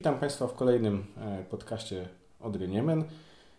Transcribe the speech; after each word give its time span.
Witam 0.00 0.18
Państwa 0.18 0.46
w 0.46 0.54
kolejnym 0.54 1.04
e, 1.16 1.44
podcaście 1.50 2.08
Odry 2.40 2.68
Niemen. 2.68 3.04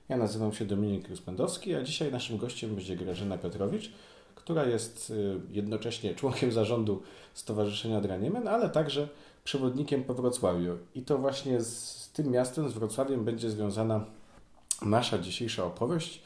Ja 0.10 0.18
nazywam 0.18 0.54
się 0.54 0.66
Dominik 0.66 1.10
Ruspędowski, 1.10 1.76
a 1.76 1.84
dzisiaj 1.84 2.12
naszym 2.12 2.38
gościem 2.38 2.76
będzie 2.76 2.96
Grażyna 2.96 3.38
Petrowicz, 3.38 3.92
która 4.36 4.66
jest 4.66 5.14
e, 5.16 5.54
jednocześnie 5.54 6.16
członkiem 6.16 6.52
zarządu 6.52 7.04
Stowarzyszenia 7.34 7.98
Odra 7.98 8.18
Niemen, 8.18 8.48
ale 8.48 8.70
także 8.70 9.08
przewodnikiem 9.44 10.04
po 10.04 10.14
Wrocławiu. 10.14 10.78
I 10.96 11.02
to 11.02 11.18
właśnie 11.18 11.62
z 11.62 12.10
tym 12.14 12.32
miastem, 12.32 12.70
z 12.70 12.74
Wrocławiem 12.74 13.26
będzie 13.26 13.50
związana 13.50 14.06
nasza 14.82 15.18
dzisiejsza 15.18 15.66
opowieść 15.66 16.22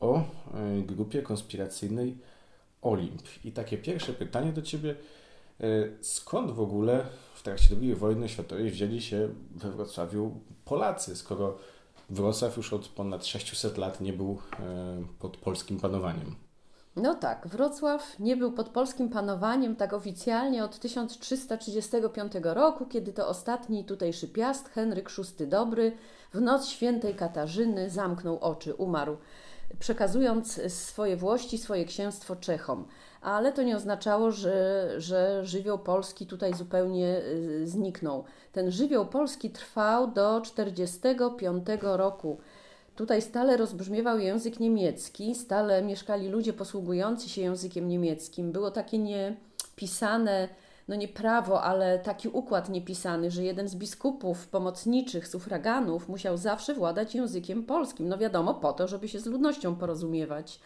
o 0.00 0.18
e, 0.18 0.22
grupie 0.82 1.22
konspiracyjnej 1.22 2.18
Olimp. 2.82 3.22
I 3.44 3.52
takie 3.52 3.78
pierwsze 3.78 4.12
pytanie 4.12 4.52
do 4.52 4.62
Ciebie. 4.62 4.94
Skąd 6.00 6.50
w 6.50 6.60
ogóle 6.60 7.04
w 7.34 7.42
trakcie 7.42 7.76
II 7.80 7.94
wojny 7.94 8.28
światowej 8.28 8.70
wzięli 8.70 9.00
się 9.00 9.28
we 9.56 9.70
Wrocławiu 9.70 10.40
Polacy, 10.64 11.16
skoro 11.16 11.58
Wrocław 12.10 12.56
już 12.56 12.72
od 12.72 12.88
ponad 12.88 13.26
600 13.26 13.78
lat 13.78 14.00
nie 14.00 14.12
był 14.12 14.38
e, 14.60 15.04
pod 15.18 15.36
polskim 15.36 15.80
panowaniem. 15.80 16.34
No 16.96 17.14
tak, 17.14 17.48
Wrocław 17.48 18.18
nie 18.18 18.36
był 18.36 18.52
pod 18.52 18.68
polskim 18.68 19.08
panowaniem 19.08 19.76
tak 19.76 19.92
oficjalnie 19.92 20.64
od 20.64 20.78
1335 20.78 22.32
roku, 22.42 22.86
kiedy 22.86 23.12
to 23.12 23.28
ostatni 23.28 23.84
tutejszy 23.84 24.28
piast, 24.28 24.68
Henryk 24.68 25.10
VI 25.38 25.46
Dobry, 25.46 25.92
w 26.34 26.40
noc 26.40 26.68
świętej 26.68 27.14
Katarzyny 27.14 27.90
zamknął 27.90 28.38
oczy, 28.38 28.74
umarł, 28.74 29.16
przekazując 29.78 30.72
swoje 30.72 31.16
włości, 31.16 31.58
swoje 31.58 31.84
księstwo 31.84 32.36
Czechom 32.36 32.86
ale 33.22 33.52
to 33.52 33.62
nie 33.62 33.76
oznaczało, 33.76 34.30
że, 34.30 34.88
że 34.98 35.46
żywioł 35.46 35.78
polski 35.78 36.26
tutaj 36.26 36.54
zupełnie 36.54 37.18
y, 37.18 37.66
zniknął. 37.66 38.24
Ten 38.52 38.70
żywioł 38.70 39.06
polski 39.06 39.50
trwał 39.50 40.06
do 40.06 40.40
1945 40.40 41.66
roku. 41.82 42.38
Tutaj 42.96 43.22
stale 43.22 43.56
rozbrzmiewał 43.56 44.18
język 44.18 44.60
niemiecki, 44.60 45.34
stale 45.34 45.82
mieszkali 45.82 46.28
ludzie 46.28 46.52
posługujący 46.52 47.28
się 47.28 47.40
językiem 47.40 47.88
niemieckim. 47.88 48.52
Było 48.52 48.70
takie 48.70 48.98
niepisane, 48.98 50.48
no 50.88 50.96
nie 50.96 51.08
prawo, 51.08 51.62
ale 51.62 51.98
taki 51.98 52.28
układ 52.28 52.68
niepisany, 52.68 53.30
że 53.30 53.44
jeden 53.44 53.68
z 53.68 53.74
biskupów 53.74 54.48
pomocniczych, 54.48 55.28
sufraganów 55.28 56.08
musiał 56.08 56.36
zawsze 56.36 56.74
władać 56.74 57.14
językiem 57.14 57.64
polskim. 57.64 58.08
No 58.08 58.18
wiadomo, 58.18 58.54
po 58.54 58.72
to, 58.72 58.88
żeby 58.88 59.08
się 59.08 59.20
z 59.20 59.26
ludnością 59.26 59.76
porozumiewać. 59.76 60.60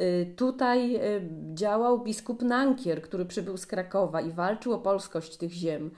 Y, 0.00 0.34
tutaj 0.36 0.96
y, 0.96 1.28
działał 1.54 2.00
biskup 2.00 2.42
Nankier, 2.42 3.02
który 3.02 3.26
przybył 3.26 3.56
z 3.56 3.66
Krakowa 3.66 4.20
i 4.20 4.30
walczył 4.30 4.72
o 4.72 4.78
polskość 4.78 5.36
tych 5.36 5.52
ziem. 5.52 5.90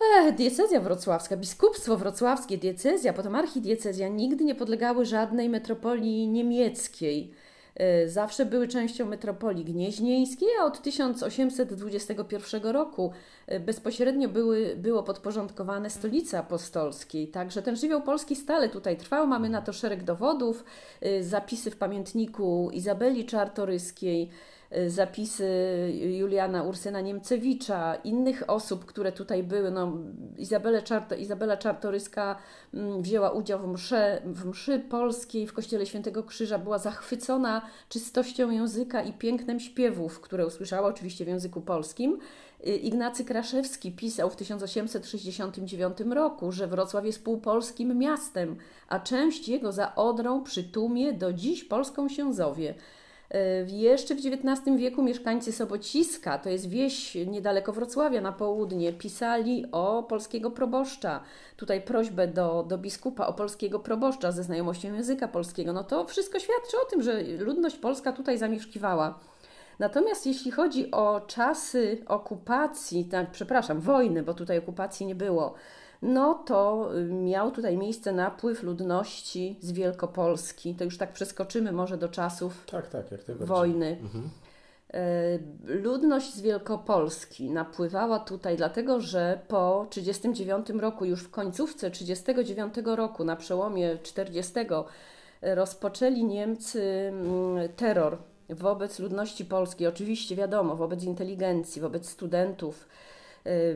Ech, 0.00 0.34
diecezja 0.34 0.80
wrocławska, 0.80 1.36
biskupstwo 1.36 1.96
wrocławskie, 1.96 2.58
diecezja, 2.58 3.12
potem 3.12 3.34
archidiecezja 3.34 4.08
nigdy 4.08 4.44
nie 4.44 4.54
podlegały 4.54 5.04
żadnej 5.04 5.48
metropolii 5.48 6.28
niemieckiej. 6.28 7.34
E, 7.78 8.08
zawsze 8.08 8.46
były 8.46 8.68
częścią 8.68 9.06
metropolii 9.06 9.64
gnieźnieńskiej, 9.64 10.48
a 10.60 10.64
od 10.64 10.82
1821 10.82 12.62
roku 12.62 13.12
e, 13.46 13.60
bezpośrednio 13.60 14.28
były, 14.28 14.76
było 14.76 15.02
podporządkowane 15.02 15.90
stolicy 15.90 16.38
apostolskiej. 16.38 17.28
Także 17.28 17.62
ten 17.62 17.76
żywioł 17.76 18.02
polski 18.02 18.36
stale 18.36 18.68
tutaj 18.68 18.96
trwał. 18.96 19.26
Mamy 19.26 19.48
na 19.48 19.62
to 19.62 19.72
szereg 19.72 20.04
dowodów, 20.04 20.64
e, 21.00 21.22
zapisy 21.22 21.70
w 21.70 21.76
pamiętniku 21.76 22.70
Izabeli 22.72 23.26
Czartoryskiej, 23.26 24.30
Y, 24.30 24.57
zapisy 24.86 25.48
Juliana 26.18 26.62
Ursyna 26.62 27.00
Niemcewicza, 27.00 27.94
innych 27.94 28.50
osób, 28.50 28.84
które 28.84 29.12
tutaj 29.12 29.42
były. 29.42 29.70
No, 29.70 29.92
Izabela, 30.38 30.82
Czarto, 30.82 31.14
Izabela 31.14 31.56
Czartoryska 31.56 32.36
mm, 32.74 33.02
wzięła 33.02 33.30
udział 33.30 33.58
w, 33.58 33.66
msze, 33.66 34.22
w 34.24 34.44
mszy 34.44 34.78
polskiej 34.78 35.46
w 35.46 35.52
Kościele 35.52 35.86
Świętego 35.86 36.22
Krzyża, 36.22 36.58
była 36.58 36.78
zachwycona 36.78 37.62
czystością 37.88 38.50
języka 38.50 39.02
i 39.02 39.12
pięknem 39.12 39.60
śpiewów, 39.60 40.20
które 40.20 40.46
usłyszała 40.46 40.88
oczywiście 40.88 41.24
w 41.24 41.28
języku 41.28 41.60
polskim. 41.60 42.18
Y, 42.66 42.76
Ignacy 42.76 43.24
Kraszewski 43.24 43.92
pisał 43.92 44.30
w 44.30 44.36
1869 44.36 45.98
roku, 46.10 46.52
że 46.52 46.66
Wrocław 46.66 47.04
jest 47.04 47.24
półpolskim 47.24 47.98
miastem, 47.98 48.56
a 48.88 49.00
część 49.00 49.48
jego 49.48 49.72
za 49.72 49.94
Odrą 49.94 50.42
przy 50.42 50.64
Tumie 50.64 51.12
do 51.12 51.32
dziś 51.32 51.64
polską 51.64 52.08
się 52.08 52.32
zowie. 52.32 52.74
Jeszcze 53.66 54.14
w 54.14 54.18
XIX 54.18 54.76
wieku 54.76 55.02
mieszkańcy 55.02 55.52
Sobociska, 55.52 56.38
to 56.38 56.50
jest 56.50 56.68
wieś 56.68 57.14
niedaleko 57.14 57.72
Wrocławia 57.72 58.20
na 58.20 58.32
południe, 58.32 58.92
pisali 58.92 59.66
o 59.72 60.02
polskiego 60.02 60.50
proboszcza. 60.50 61.22
Tutaj 61.56 61.82
prośbę 61.82 62.28
do, 62.28 62.62
do 62.68 62.78
biskupa 62.78 63.26
o 63.26 63.32
polskiego 63.32 63.78
proboszcza 63.78 64.32
ze 64.32 64.42
znajomością 64.42 64.94
języka 64.94 65.28
polskiego. 65.28 65.72
No 65.72 65.84
to 65.84 66.04
wszystko 66.04 66.38
świadczy 66.38 66.76
o 66.86 66.90
tym, 66.90 67.02
że 67.02 67.22
ludność 67.22 67.76
polska 67.76 68.12
tutaj 68.12 68.38
zamieszkiwała. 68.38 69.18
Natomiast 69.78 70.26
jeśli 70.26 70.50
chodzi 70.50 70.90
o 70.90 71.20
czasy 71.20 71.98
okupacji, 72.06 73.04
tak, 73.04 73.30
przepraszam, 73.30 73.80
wojny, 73.80 74.22
bo 74.22 74.34
tutaj 74.34 74.58
okupacji 74.58 75.06
nie 75.06 75.14
było, 75.14 75.54
no 76.02 76.34
to 76.34 76.90
y, 76.96 77.04
miał 77.04 77.50
tutaj 77.50 77.76
miejsce 77.76 78.12
napływ 78.12 78.62
ludności 78.62 79.58
z 79.60 79.72
Wielkopolski. 79.72 80.74
To 80.74 80.84
już 80.84 80.98
tak 80.98 81.12
przeskoczymy 81.12 81.72
może 81.72 81.96
do 81.96 82.08
czasów 82.08 82.66
tak, 82.70 82.88
tak, 82.88 83.04
wojny. 83.40 83.98
Mhm. 84.02 84.30
E, 84.94 85.38
ludność 85.62 86.34
z 86.34 86.40
Wielkopolski 86.40 87.50
napływała 87.50 88.18
tutaj, 88.18 88.56
dlatego 88.56 89.00
że 89.00 89.40
po 89.48 89.86
1939 89.90 90.82
roku, 90.82 91.04
już 91.04 91.22
w 91.22 91.30
końcówce 91.30 91.90
1939 91.90 92.96
roku, 92.96 93.24
na 93.24 93.36
przełomie 93.36 93.98
40, 94.02 94.52
rozpoczęli 95.42 96.24
Niemcy 96.24 96.82
mm, 96.82 97.68
terror 97.76 98.18
wobec 98.48 98.98
ludności 98.98 99.44
polskiej. 99.44 99.86
Oczywiście, 99.86 100.36
wiadomo, 100.36 100.76
wobec 100.76 101.02
inteligencji, 101.04 101.82
wobec 101.82 102.08
studentów 102.08 102.88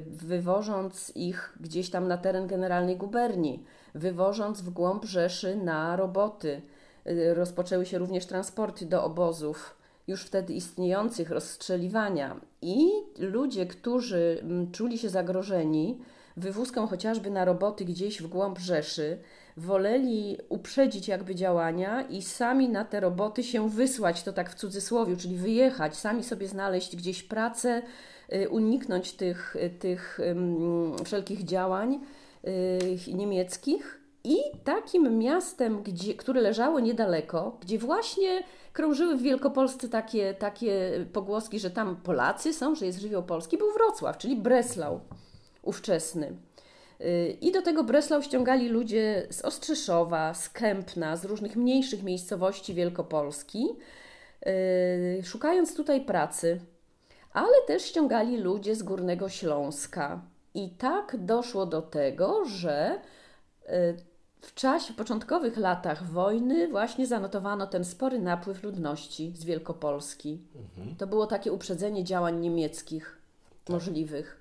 wywożąc 0.07 1.13
ich 1.15 1.57
gdzieś 1.61 1.91
tam 1.91 2.09
na 2.09 2.19
teren 2.19 2.47
generalnej 2.47 2.97
guberni, 2.97 3.65
wywożąc 3.95 4.61
w 4.61 4.71
głąb 4.71 5.05
Rzeszy 5.05 5.57
na 5.57 5.97
roboty. 5.97 6.63
Y, 7.07 7.35
rozpoczęły 7.35 7.87
się 7.87 7.99
również 7.99 8.27
transporty 8.27 8.87
do 8.87 9.05
obozów 9.05 9.77
już 10.09 10.23
wtedy 10.25 10.53
istniejących, 10.53 11.31
rozstrzeliwania. 11.31 12.41
I 12.63 12.91
ludzie, 13.19 13.67
którzy 13.67 14.39
mm, 14.43 14.71
czuli 14.71 14.99
się 14.99 15.09
zagrożeni 15.09 15.99
wywózką 16.37 16.87
chociażby 16.87 17.31
na 17.31 17.45
roboty 17.45 17.85
gdzieś 17.85 18.23
w 18.23 18.27
głąb 18.27 18.59
Rzeszy, 18.59 19.19
woleli 19.57 20.39
uprzedzić 20.49 21.09
jakby 21.09 21.35
działania 21.35 22.03
i 22.03 22.23
sami 22.23 22.69
na 22.69 22.85
te 22.85 23.01
roboty 23.01 23.45
się 23.45 23.71
wysłać, 23.71 24.23
to 24.23 24.33
tak 24.33 24.51
w 24.51 24.55
cudzysłowie, 24.55 25.17
czyli 25.17 25.37
wyjechać, 25.37 25.97
sami 25.97 26.25
sobie 26.25 26.49
znaleźć 26.49 26.97
gdzieś 26.97 27.23
pracę, 27.23 27.83
Y, 27.83 28.12
uniknąć 28.51 29.13
tych, 29.13 29.57
y, 29.57 29.71
tych 29.71 30.21
wszelkich 31.05 31.45
działań 31.45 32.01
y, 33.09 33.15
niemieckich. 33.15 33.99
I 34.25 34.37
takim 34.65 35.19
miastem, 35.19 35.83
gdzie, 35.83 36.15
które 36.15 36.41
leżało 36.41 36.81
niedaleko, 36.81 37.59
gdzie 37.61 37.79
właśnie 37.79 38.43
krążyły 38.73 39.17
w 39.17 39.23
Wielkopolsce 39.23 39.89
takie, 39.89 40.35
takie 40.35 40.93
pogłoski, 41.13 41.59
że 41.59 41.71
tam 41.71 41.97
Polacy 41.97 42.53
są, 42.53 42.75
że 42.75 42.87
jest 42.87 43.01
żywioł 43.01 43.23
polski, 43.23 43.59
był 43.59 43.73
Wrocław, 43.73 44.19
czyli 44.19 44.37
Breslau 44.37 45.01
ówczesny. 45.63 46.37
I 47.41 47.53
do 47.53 47.63
tego 47.63 47.85
Breslau 47.85 48.23
ściągali 48.23 48.69
ludzie 48.69 49.27
z 49.31 49.43
Ostrzyszowa, 49.43 50.35
z 50.35 50.49
Kępna, 50.49 51.17
z 51.17 51.25
różnych 51.25 51.57
mniejszych 51.57 52.03
miejscowości 52.03 52.75
Wielkopolski, 52.75 53.69
szukając 55.23 55.75
tutaj 55.75 56.01
pracy 56.01 56.61
ale 57.33 57.63
też 57.67 57.83
ściągali 57.83 58.39
ludzie 58.39 58.77
z 58.77 58.83
Górnego 58.83 59.29
Śląska. 59.29 60.23
I 60.55 60.71
tak 60.71 61.17
doszło 61.25 61.67
do 61.67 61.83
tego, 61.83 62.45
że 62.45 63.01
e, 63.67 63.95
w 64.41 64.55
czasie 64.55 64.95
początkowych 64.95 65.57
latach 65.57 66.05
wojny 66.05 66.69
właśnie 66.69 67.07
zanotowano 67.07 67.67
ten 67.67 67.85
spory 67.85 68.19
napływ 68.19 68.63
ludności 68.63 69.33
z 69.37 69.45
Wielkopolski. 69.45 70.41
Mhm. 70.57 70.97
To 70.97 71.07
było 71.07 71.27
takie 71.27 71.53
uprzedzenie 71.53 72.05
działań 72.05 72.41
niemieckich 72.41 73.17
tak. 73.65 73.75
możliwych. 73.75 74.37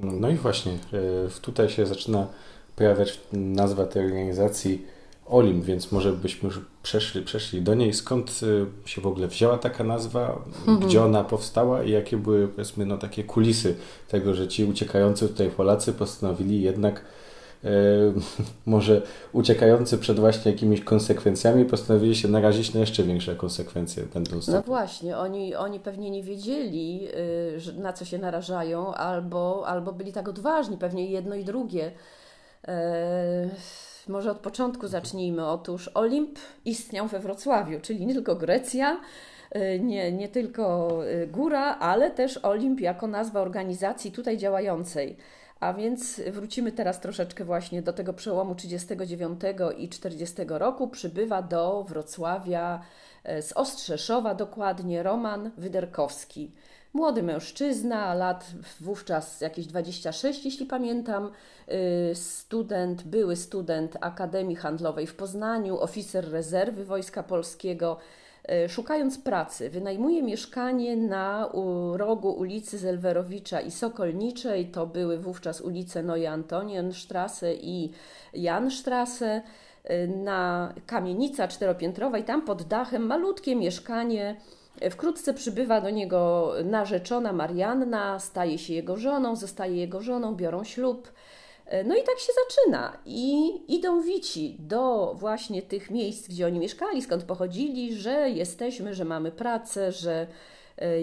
No 0.00 0.28
i 0.28 0.36
właśnie, 0.36 0.72
e, 0.72 1.40
tutaj 1.42 1.68
się 1.68 1.86
zaczyna 1.86 2.26
pojawiać 2.76 3.20
nazwa 3.32 3.86
tej 3.86 4.04
organizacji 4.04 4.86
Olim, 5.30 5.62
więc 5.62 5.92
może 5.92 6.12
byśmy 6.12 6.46
już 6.46 6.60
przeszli, 6.82 7.22
przeszli 7.22 7.62
do 7.62 7.74
niej. 7.74 7.92
Skąd 7.92 8.40
y, 8.42 8.88
się 8.88 9.00
w 9.00 9.06
ogóle 9.06 9.28
wzięła 9.28 9.58
taka 9.58 9.84
nazwa, 9.84 10.42
mhm. 10.58 10.88
gdzie 10.88 11.04
ona 11.04 11.24
powstała 11.24 11.82
i 11.82 11.90
jakie 11.90 12.16
były 12.16 12.48
powiedzmy 12.48 12.86
no, 12.86 12.98
takie 12.98 13.24
kulisy 13.24 13.76
tego, 14.08 14.34
że 14.34 14.48
ci 14.48 14.64
uciekający 14.64 15.28
tutaj 15.28 15.50
Polacy 15.50 15.92
postanowili 15.92 16.62
jednak 16.62 17.04
może 18.66 19.02
uciekający 19.32 19.98
przed 19.98 20.20
właśnie 20.20 20.52
jakimiś 20.52 20.80
konsekwencjami, 20.80 21.64
postanowili 21.64 22.16
się 22.16 22.28
narazić 22.28 22.74
na 22.74 22.80
jeszcze 22.80 23.02
większe 23.02 23.36
konsekwencje 23.36 24.04
będąc 24.14 24.48
No 24.48 24.62
właśnie, 24.62 25.16
oni, 25.16 25.54
oni 25.54 25.80
pewnie 25.80 26.10
nie 26.10 26.22
wiedzieli, 26.22 27.08
y, 27.68 27.80
na 27.80 27.92
co 27.92 28.04
się 28.04 28.18
narażają, 28.18 28.94
albo, 28.94 29.64
albo 29.66 29.92
byli 29.92 30.12
tak 30.12 30.28
odważni, 30.28 30.76
pewnie 30.76 31.10
jedno 31.10 31.34
i 31.34 31.44
drugie. 31.44 31.92
E, 32.68 33.50
może 34.08 34.30
od 34.30 34.38
początku 34.38 34.88
zacznijmy. 34.88 35.46
Otóż 35.46 35.88
Olimp 35.88 36.38
istniał 36.64 37.06
we 37.06 37.20
Wrocławiu, 37.20 37.80
czyli 37.80 38.06
nie 38.06 38.14
tylko 38.14 38.36
Grecja, 38.36 39.00
y, 39.56 39.80
nie, 39.80 40.12
nie 40.12 40.28
tylko 40.28 40.88
y, 41.06 41.26
góra, 41.26 41.78
ale 41.78 42.10
też 42.10 42.36
Olimp 42.36 42.80
jako 42.80 43.06
nazwa 43.06 43.40
organizacji 43.40 44.12
tutaj 44.12 44.38
działającej. 44.38 45.16
A 45.60 45.74
więc 45.74 46.20
wrócimy 46.20 46.72
teraz 46.72 47.00
troszeczkę 47.00 47.44
właśnie 47.44 47.82
do 47.82 47.92
tego 47.92 48.12
przełomu 48.12 48.54
39 48.54 49.40
i 49.78 49.88
40 49.88 50.36
roku. 50.48 50.88
Przybywa 50.88 51.42
do 51.42 51.84
Wrocławia 51.88 52.80
e, 53.24 53.42
z 53.42 53.52
Ostrzeszowa 53.52 54.34
dokładnie 54.34 55.02
Roman 55.02 55.50
Wyderkowski. 55.56 56.52
Młody 56.92 57.22
mężczyzna, 57.22 58.14
lat 58.14 58.50
wówczas 58.80 59.40
jakieś 59.40 59.66
26, 59.66 60.44
jeśli 60.44 60.66
pamiętam, 60.66 61.30
y, 62.10 62.14
student, 62.14 63.02
były 63.02 63.36
student 63.36 63.96
Akademii 64.00 64.56
Handlowej 64.56 65.06
w 65.06 65.14
Poznaniu, 65.14 65.80
oficer 65.80 66.30
rezerwy 66.30 66.84
Wojska 66.84 67.22
Polskiego, 67.22 67.96
E, 68.50 68.68
szukając 68.68 69.18
pracy, 69.18 69.70
wynajmuje 69.70 70.22
mieszkanie 70.22 70.96
na 70.96 71.50
rogu 71.94 72.30
ulicy 72.30 72.78
Zelwerowicza 72.78 73.60
i 73.60 73.70
Sokolniczej. 73.70 74.66
To 74.66 74.86
były 74.86 75.18
wówczas 75.18 75.60
ulice 75.60 76.02
Neue 76.02 76.26
Antonienstrasse 76.26 77.54
i 77.54 77.92
Janstrasse. 78.32 79.42
E, 79.84 80.06
na 80.06 80.72
kamienica 80.86 81.48
czteropiętrowa 81.48 82.18
i 82.18 82.24
tam 82.24 82.42
pod 82.42 82.62
dachem 82.62 83.06
malutkie 83.06 83.56
mieszkanie. 83.56 84.36
Wkrótce 84.90 85.34
przybywa 85.34 85.80
do 85.80 85.90
niego 85.90 86.52
narzeczona 86.64 87.32
Marianna, 87.32 88.18
staje 88.18 88.58
się 88.58 88.74
jego 88.74 88.96
żoną, 88.96 89.36
zostaje 89.36 89.76
jego 89.76 90.00
żoną, 90.00 90.34
biorą 90.34 90.64
ślub. 90.64 91.12
E, 91.66 91.84
no 91.84 91.96
i 91.96 92.02
tak 92.02 92.18
się 92.18 92.32
zaczyna. 92.44 92.96
I 93.04 93.52
idą 93.68 94.02
wici 94.02 94.56
do 94.58 95.14
właśnie 95.14 95.62
tych 95.62 95.90
miejsc, 95.90 96.28
gdzie 96.28 96.46
oni 96.46 96.58
mieszkali, 96.58 97.02
skąd 97.02 97.24
pochodzili, 97.24 97.94
że 97.94 98.30
jesteśmy, 98.30 98.94
że 98.94 99.04
mamy 99.04 99.32
pracę, 99.32 99.92
że 99.92 100.26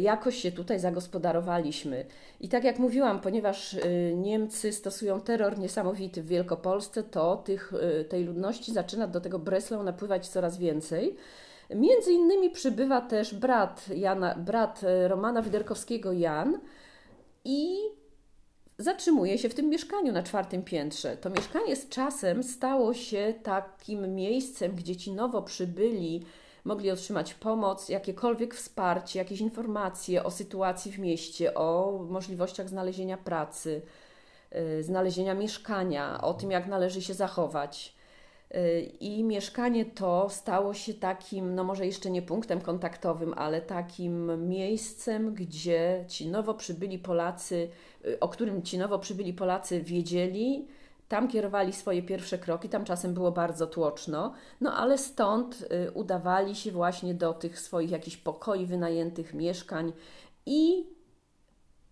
jakoś 0.01 0.35
się 0.35 0.51
tutaj 0.51 0.79
zagospodarowaliśmy. 0.79 2.05
I 2.39 2.49
tak 2.49 2.63
jak 2.63 2.79
mówiłam, 2.79 3.21
ponieważ 3.21 3.73
e, 3.73 3.79
Niemcy 4.13 4.71
stosują 4.71 5.21
terror 5.21 5.59
niesamowity 5.59 6.23
w 6.23 6.27
Wielkopolsce, 6.27 7.03
to 7.03 7.37
tych, 7.37 7.73
tej 8.09 8.23
ludności 8.23 8.73
zaczyna 8.73 9.07
do 9.07 9.21
tego 9.21 9.39
Breslau 9.39 9.83
napływać 9.83 10.27
coraz 10.27 10.57
więcej. 10.57 11.15
Między 11.75 12.11
innymi 12.11 12.49
przybywa 12.49 13.01
też 13.01 13.33
brat, 13.35 13.85
Jana, 13.95 14.35
brat 14.35 14.81
Romana 15.07 15.41
Wyderkowskiego 15.41 16.11
Jan 16.11 16.59
i 17.45 17.77
zatrzymuje 18.77 19.37
się 19.37 19.49
w 19.49 19.55
tym 19.55 19.69
mieszkaniu 19.69 20.11
na 20.11 20.23
czwartym 20.23 20.63
piętrze. 20.63 21.17
To 21.17 21.29
mieszkanie 21.29 21.75
z 21.75 21.89
czasem 21.89 22.43
stało 22.43 22.93
się 22.93 23.33
takim 23.43 24.15
miejscem, 24.15 24.75
gdzie 24.75 24.95
ci 24.95 25.11
nowo 25.11 25.41
przybyli 25.41 26.25
mogli 26.67 26.91
otrzymać 26.91 27.33
pomoc, 27.33 27.89
jakiekolwiek 27.89 28.55
wsparcie, 28.55 29.19
jakieś 29.19 29.41
informacje 29.41 30.23
o 30.23 30.31
sytuacji 30.31 30.91
w 30.91 30.99
mieście, 30.99 31.53
o 31.53 31.99
możliwościach 32.09 32.69
znalezienia 32.69 33.17
pracy, 33.17 33.81
yy, 34.51 34.83
znalezienia 34.83 35.33
mieszkania, 35.33 36.21
o 36.21 36.33
tym, 36.33 36.51
jak 36.51 36.67
należy 36.67 37.01
się 37.01 37.13
zachować. 37.13 37.97
I 38.99 39.23
mieszkanie 39.23 39.85
to 39.85 40.29
stało 40.29 40.73
się 40.73 40.93
takim, 40.93 41.55
no 41.55 41.63
może 41.63 41.85
jeszcze 41.85 42.09
nie 42.09 42.21
punktem 42.21 42.61
kontaktowym, 42.61 43.33
ale 43.37 43.61
takim 43.61 44.49
miejscem, 44.49 45.33
gdzie 45.33 46.05
ci 46.07 46.27
nowo 46.27 46.53
przybyli 46.53 46.99
Polacy, 46.99 47.69
y, 48.05 48.19
o 48.19 48.27
którym 48.29 48.61
ci 48.61 48.77
nowo 48.77 48.99
przybyli 48.99 49.33
Polacy 49.33 49.81
wiedzieli, 49.81 50.67
tam 51.07 51.27
kierowali 51.27 51.73
swoje 51.73 52.03
pierwsze 52.03 52.37
kroki, 52.37 52.69
tam 52.69 52.85
czasem 52.85 53.13
było 53.13 53.31
bardzo 53.31 53.67
tłoczno, 53.67 54.33
no 54.61 54.73
ale 54.73 54.97
stąd 54.97 55.67
y, 55.87 55.91
udawali 55.91 56.55
się 56.55 56.71
właśnie 56.71 57.13
do 57.13 57.33
tych 57.33 57.59
swoich 57.59 57.91
jakichś 57.91 58.17
pokoi 58.17 58.65
wynajętych, 58.65 59.33
mieszkań 59.33 59.93
i 60.45 60.85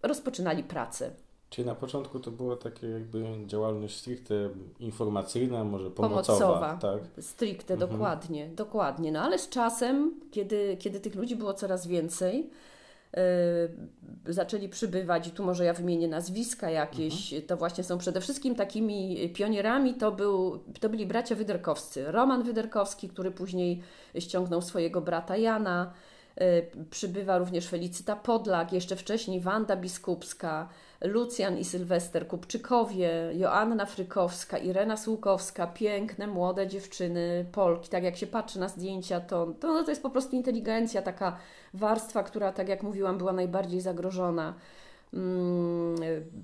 rozpoczynali 0.03 0.63
pracę. 0.63 1.12
Czyli 1.50 1.67
na 1.67 1.75
początku 1.75 2.19
to 2.19 2.31
była 2.31 2.56
takie 2.56 2.88
jakby 2.88 3.25
działalność 3.45 3.97
stricte 3.97 4.50
informacyjna, 4.79 5.63
może 5.63 5.91
pomocowa. 5.91 6.39
pomocowa 6.39 6.77
tak? 6.81 7.23
Stricte, 7.23 7.73
mhm. 7.73 7.91
dokładnie, 7.91 8.50
dokładnie. 8.50 9.11
No 9.11 9.21
ale 9.21 9.39
z 9.39 9.50
czasem, 9.50 10.13
kiedy, 10.31 10.77
kiedy 10.79 11.00
tych 11.00 11.15
ludzi 11.15 11.35
było 11.35 11.53
coraz 11.53 11.88
więcej, 11.88 12.50
zaczęli 14.27 14.69
przybywać 14.69 15.27
i 15.27 15.31
tu 15.31 15.44
może 15.45 15.65
ja 15.65 15.73
wymienię 15.73 16.07
nazwiska 16.07 16.69
jakieś, 16.69 17.33
mhm. 17.33 17.47
to 17.47 17.57
właśnie 17.57 17.83
są 17.83 17.97
przede 17.97 18.21
wszystkim 18.21 18.56
takimi 18.56 19.29
pionierami, 19.29 19.94
to, 19.94 20.12
był, 20.12 20.63
to 20.79 20.89
byli 20.89 21.06
bracia 21.06 21.35
Wyderkowscy. 21.35 22.12
Roman 22.12 22.44
Wyderkowski, 22.44 23.09
który 23.09 23.31
później 23.31 23.81
ściągnął 24.19 24.62
swojego 24.62 25.01
brata 25.01 25.38
Jana, 25.38 25.94
yy, 26.38 26.45
przybywa 26.89 27.38
również 27.38 27.67
Felicyta 27.67 28.15
Podlak, 28.15 28.73
jeszcze 28.73 28.95
wcześniej 28.95 29.39
Wanda 29.39 29.75
Biskupska, 29.75 30.69
Lucjan 31.01 31.57
i 31.57 31.65
Sylwester 31.65 32.27
Kupczykowie, 32.27 33.12
Joanna 33.33 33.86
Frykowska, 33.86 34.57
Irena 34.57 34.97
Słukowska, 34.97 35.68
piękne, 35.68 36.27
młode 36.27 36.68
dziewczyny, 36.68 37.45
Polki. 37.51 37.89
Tak 37.89 38.03
jak 38.03 38.18
się 38.18 38.27
patrzy 38.27 38.59
na 38.59 38.68
zdjęcia, 38.68 39.19
to, 39.19 39.47
to, 39.59 39.74
no 39.74 39.83
to 39.83 39.92
jest 39.92 40.03
po 40.03 40.09
prostu 40.09 40.36
inteligencja, 40.36 41.01
taka 41.01 41.38
warstwa, 41.74 42.24
która, 42.24 42.51
tak 42.51 42.69
jak 42.69 42.83
mówiłam, 42.83 43.18
była 43.18 43.33
najbardziej 43.33 43.81
zagrożona. 43.81 44.53
Hmm, 45.12 45.95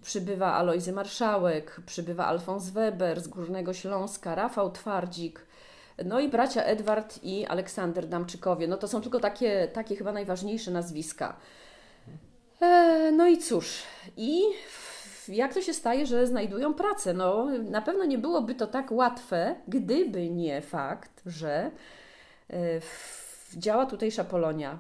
przybywa 0.01 0.53
Alojzy 0.53 0.92
Marszałek, 0.92 1.81
przybywa 1.86 2.25
Alfons 2.25 2.69
Weber 2.69 3.21
z 3.21 3.27
Górnego 3.27 3.74
Śląska, 3.74 4.36
Rafał 4.36 4.71
Twardzik, 4.71 5.45
no 6.06 6.19
i 6.19 6.30
bracia 6.30 6.63
Edward 6.63 7.19
i 7.24 7.45
Aleksander 7.45 8.07
Damczykowie. 8.07 8.68
No 8.68 8.77
to 8.77 8.88
są 8.88 9.01
tylko 9.01 9.19
takie, 9.19 9.68
takie 9.74 9.95
chyba 9.95 10.12
najważniejsze 10.12 10.71
nazwiska. 10.71 11.38
E, 12.62 13.12
no 13.12 13.28
i 13.28 13.38
cóż, 13.38 13.84
i 14.18 14.42
jak 15.28 15.54
to 15.54 15.62
się 15.62 15.74
staje, 15.74 16.06
że 16.06 16.28
znajdują 16.28 16.74
pracę? 16.74 17.13
No, 17.13 17.48
na 17.69 17.81
pewno 17.81 18.06
nie 18.06 18.18
byłoby 18.18 18.56
to 18.56 18.68
tak 18.68 18.92
łatwe, 18.92 19.56
gdyby 19.68 20.30
nie 20.30 20.62
fakt, 20.62 21.22
że 21.25 21.72
e, 22.50 22.80
działa 23.58 23.86
tutejsza 23.86 24.24
Polonia. 24.24 24.80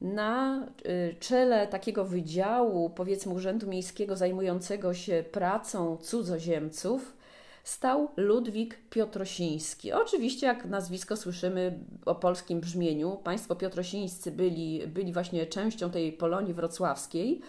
Na 0.00 0.66
e, 0.84 1.14
czele 1.14 1.66
takiego 1.66 2.04
wydziału, 2.04 2.90
powiedzmy, 2.90 3.34
Urzędu 3.34 3.66
Miejskiego 3.66 4.16
zajmującego 4.16 4.94
się 4.94 5.24
pracą 5.32 5.96
cudzoziemców, 5.96 7.16
stał 7.64 8.08
Ludwik 8.16 8.78
Piotrosiński. 8.90 9.92
Oczywiście, 9.92 10.46
jak 10.46 10.64
nazwisko 10.64 11.16
słyszymy 11.16 11.78
o 12.06 12.14
polskim 12.14 12.60
brzmieniu, 12.60 13.16
państwo 13.24 13.56
Piotrosińscy 13.56 14.30
byli, 14.30 14.86
byli 14.86 15.12
właśnie 15.12 15.46
częścią 15.46 15.90
tej 15.90 16.12
Polonii 16.12 16.54
wrocławskiej, 16.54 17.40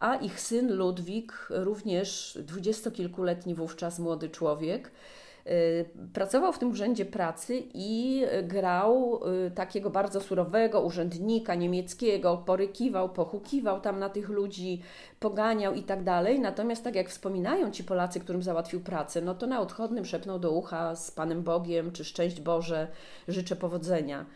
a 0.00 0.16
ich 0.16 0.40
syn 0.40 0.74
Ludwik, 0.76 1.48
również 1.50 2.38
dwudziestokilkuletni 2.42 3.54
wówczas 3.54 3.98
młody 3.98 4.28
człowiek, 4.28 4.90
pracował 6.12 6.52
w 6.52 6.58
tym 6.58 6.70
urzędzie 6.70 7.04
pracy 7.04 7.62
i 7.74 8.22
grał 8.42 9.20
y, 9.46 9.50
takiego 9.50 9.90
bardzo 9.90 10.20
surowego 10.20 10.80
urzędnika 10.80 11.54
niemieckiego, 11.54 12.42
porykiwał, 12.46 13.08
pochukiwał 13.08 13.80
tam 13.80 13.98
na 13.98 14.08
tych 14.08 14.28
ludzi, 14.28 14.82
poganiał 15.20 15.74
i 15.74 15.82
tak 15.82 16.04
dalej. 16.04 16.40
Natomiast 16.40 16.84
tak 16.84 16.94
jak 16.94 17.08
wspominają 17.08 17.70
ci 17.70 17.84
Polacy, 17.84 18.20
którym 18.20 18.42
załatwił 18.42 18.80
pracę, 18.80 19.20
no 19.20 19.34
to 19.34 19.46
na 19.46 19.60
odchodnym 19.60 20.04
szepnął 20.04 20.38
do 20.38 20.50
ucha 20.50 20.96
z 20.96 21.10
Panem 21.10 21.42
Bogiem, 21.42 21.92
czy 21.92 22.04
szczęść 22.04 22.40
Boże, 22.40 22.88
życzę 23.28 23.56
powodzenia. 23.56 24.26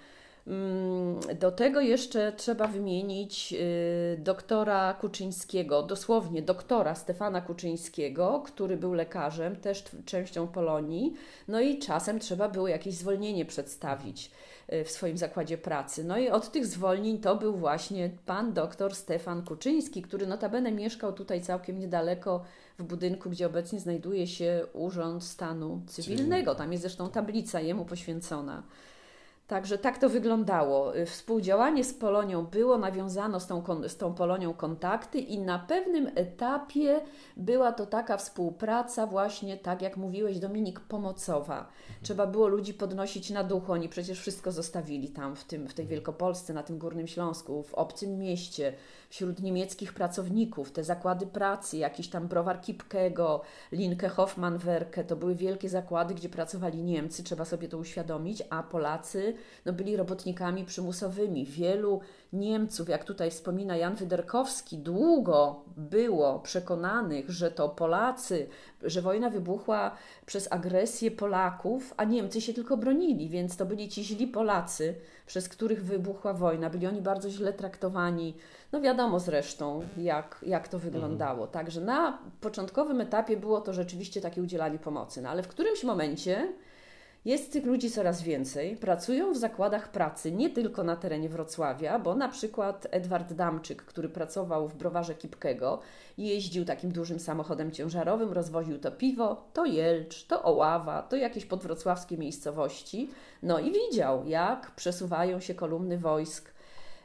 Mm, 0.47 1.21
do 1.41 1.53
tego 1.53 1.81
jeszcze 1.81 2.33
trzeba 2.33 2.67
wymienić 2.67 3.55
y, 3.55 4.21
doktora 4.21 4.95
Kuczyńskiego, 4.95 5.83
dosłownie 5.83 6.43
doktora 6.43 6.95
Stefana 6.95 7.41
Kuczyńskiego, 7.41 8.43
który 8.47 8.77
był 8.77 8.95
lekarzem, 8.95 9.57
też 9.57 9.85
częścią 10.05 10.49
Polonii. 10.49 11.15
No 11.49 11.61
i 11.61 11.79
czasem 11.79 12.19
trzeba 12.19 12.49
było 12.49 12.69
jakieś 12.69 12.95
zwolnienie 12.95 13.45
przedstawić 13.45 14.31
y, 14.73 14.85
w 14.85 14.91
swoim 14.91 15.19
zakładzie 15.19 15.59
pracy. 15.59 16.05
No 16.05 16.19
i 16.19 16.29
od 16.29 16.53
tych 16.53 16.67
zwolnień 16.67 17.19
to 17.19 17.37
był 17.37 17.57
właśnie 17.57 18.11
pan 18.27 18.53
doktor 18.53 18.95
Stefan 18.95 19.45
Kuczyński, 19.45 20.03
który 20.03 20.27
notabene 20.27 20.73
mieszkał 20.73 21.13
tutaj 21.13 21.41
całkiem 21.41 21.79
niedaleko 21.79 22.45
w 22.79 22.85
budynku, 22.85 23.31
gdzie 23.31 23.47
obecnie 23.47 23.81
znajduje 23.81 24.27
się 24.27 24.67
Urząd 24.73 25.25
Stanu 25.25 25.83
Cywilnego. 25.87 26.55
Tam 26.55 26.73
jest 26.73 26.83
zresztą 26.83 27.11
tablica 27.11 27.61
jemu 27.61 27.85
poświęcona. 27.85 28.63
Także 29.47 29.79
tak 29.79 29.99
to 29.99 30.09
wyglądało. 30.09 30.93
Współdziałanie 31.07 31.85
z 31.85 31.95
Polonią 31.95 32.47
było, 32.47 32.79
nawiązano 32.79 33.41
z 33.41 33.47
tą, 33.47 33.65
z 33.89 33.97
tą 33.97 34.15
Polonią 34.15 34.55
kontakty 34.55 35.19
i 35.19 35.39
na 35.39 35.59
pewnym 35.59 36.11
etapie 36.15 37.01
była 37.37 37.73
to 37.73 37.87
taka 37.87 38.17
współpraca 38.17 39.07
właśnie, 39.07 39.57
tak 39.57 39.83
jak 39.83 39.97
mówiłeś 39.97 40.39
Dominik, 40.39 40.81
pomocowa. 40.81 41.69
Trzeba 42.03 42.27
było 42.27 42.49
ludzi 42.49 42.75
podnosić 42.75 43.31
na 43.31 43.45
duchu, 43.45 43.73
oni 43.73 43.89
przecież 43.89 44.21
wszystko 44.21 44.53
zostawili 44.53 45.09
tam 45.09 45.37
w, 45.37 45.45
tym, 45.45 45.69
w 45.69 45.75
tej 45.75 45.87
Wielkopolsce, 45.87 46.53
na 46.53 46.63
tym 46.63 46.79
Górnym 46.79 47.07
Śląsku, 47.07 47.63
w 47.63 47.75
obcym 47.75 48.19
mieście, 48.19 48.73
wśród 49.11 49.41
niemieckich 49.41 49.93
pracowników, 49.93 50.73
te 50.73 50.85
zakłady 50.85 51.27
pracy, 51.27 51.77
jakiś 51.77 52.09
tam 52.09 52.29
browar 52.29 52.61
Kipkego, 52.61 53.41
Linke 53.73 54.09
Hoffmann-Werke, 54.09 55.05
to 55.05 55.17
były 55.17 55.35
wielkie 55.35 55.69
zakłady, 55.69 56.15
gdzie 56.15 56.29
pracowali 56.29 56.83
Niemcy, 56.83 57.23
trzeba 57.23 57.45
sobie 57.45 57.69
to 57.69 57.79
uświadomić, 57.79 58.43
a 58.51 58.63
Polacy 58.63 59.32
no, 59.67 59.73
byli 59.73 59.97
robotnikami 59.97 60.65
przymusowymi. 60.65 61.47
Wielu 61.47 62.01
Niemców, 62.33 62.89
jak 62.89 63.05
tutaj 63.05 63.31
wspomina 63.31 63.77
Jan 63.77 63.95
Wyderkowski, 63.95 64.79
długo 64.79 65.65
było 65.77 66.41
przekonanych, 66.41 67.31
że 67.31 67.51
to 67.51 67.69
Polacy, 67.69 68.47
że 68.83 69.03
wojna 69.03 69.31
wybuchła 69.31 69.97
przez 70.27 70.53
agresję 70.53 71.11
Polaków, 71.11 71.95
a 71.97 72.05
Niemcy 72.05 72.41
się 72.41 72.55
tylko 72.55 72.77
bronili, 72.77 73.29
więc 73.29 73.57
to 73.57 73.67
byli 73.67 73.89
ci 73.89 74.05
źli 74.05 74.27
Polacy, 74.27 74.95
przez 75.27 75.49
których 75.49 75.85
wybuchła 75.85 76.35
wojna. 76.35 76.71
Byli 76.71 76.87
oni 76.87 77.03
bardzo 77.03 77.31
źle 77.31 77.53
traktowani. 77.53 78.35
No 78.73 78.81
wiadomo 78.81 79.21
zresztą, 79.21 79.83
jak, 79.97 80.45
jak 80.47 80.69
to 80.69 80.79
wyglądało. 80.79 81.47
Także 81.47 81.81
na 81.81 82.19
początkowym 82.41 83.01
etapie 83.01 83.37
było 83.37 83.61
to 83.61 83.73
rzeczywiście 83.73 84.21
takie 84.21 84.43
udzielanie 84.43 84.79
pomocy. 84.79 85.23
No 85.23 85.29
ale 85.29 85.43
w 85.43 85.49
którymś 85.49 85.85
momencie 85.85 86.53
jest 87.25 87.53
tych 87.53 87.67
ludzi 87.67 87.91
coraz 87.91 88.23
więcej, 88.23 88.77
pracują 88.77 89.33
w 89.33 89.37
zakładach 89.37 89.89
pracy 89.89 90.33
nie 90.33 90.51
tylko 90.51 90.85
na 90.85 90.97
terenie 90.97 91.29
Wrocławia, 91.29 91.99
bo 91.99 92.15
na 92.15 92.29
przykład 92.29 92.87
Edward 92.91 93.33
Damczyk, 93.33 93.83
który 93.83 94.09
pracował 94.09 94.69
w 94.69 94.75
browarze 94.75 95.15
Kipkego, 95.15 95.81
jeździł 96.19 96.65
takim 96.65 96.93
dużym 96.93 97.21
samochodem 97.21 97.71
ciężarowym, 97.71 98.33
rozwoził 98.33 98.79
to 98.79 98.93
piwo, 98.93 99.45
to 99.53 99.65
Jelcz, 99.65 100.27
to 100.27 100.43
Oława, 100.43 101.03
to 101.03 101.17
jakieś 101.17 101.47
podwrocławskie 101.47 102.19
miejscowości, 102.19 103.11
no 103.43 103.59
i 103.59 103.73
widział, 103.73 104.27
jak 104.27 104.71
przesuwają 104.71 105.41
się 105.41 105.55
kolumny 105.55 105.99
wojsk, 105.99 106.53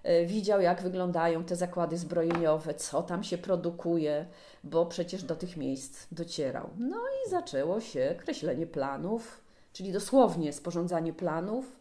e, 0.03 0.25
widział, 0.25 0.61
jak 0.61 0.81
wyglądają 0.81 1.43
te 1.43 1.55
zakłady 1.55 1.97
zbrojeniowe, 1.97 2.73
co 2.73 3.03
tam 3.03 3.23
się 3.23 3.37
produkuje, 3.37 4.25
bo 4.63 4.85
przecież 4.85 5.23
do 5.23 5.35
tych 5.35 5.57
miejsc 5.57 6.07
docierał. 6.11 6.69
No 6.77 6.97
i 6.97 7.29
zaczęło 7.29 7.81
się 7.81 8.15
kreślenie 8.17 8.67
planów, 8.67 9.46
czyli 9.77 9.91
dosłownie 9.91 10.53
sporządzanie 10.53 11.13
planów, 11.13 11.79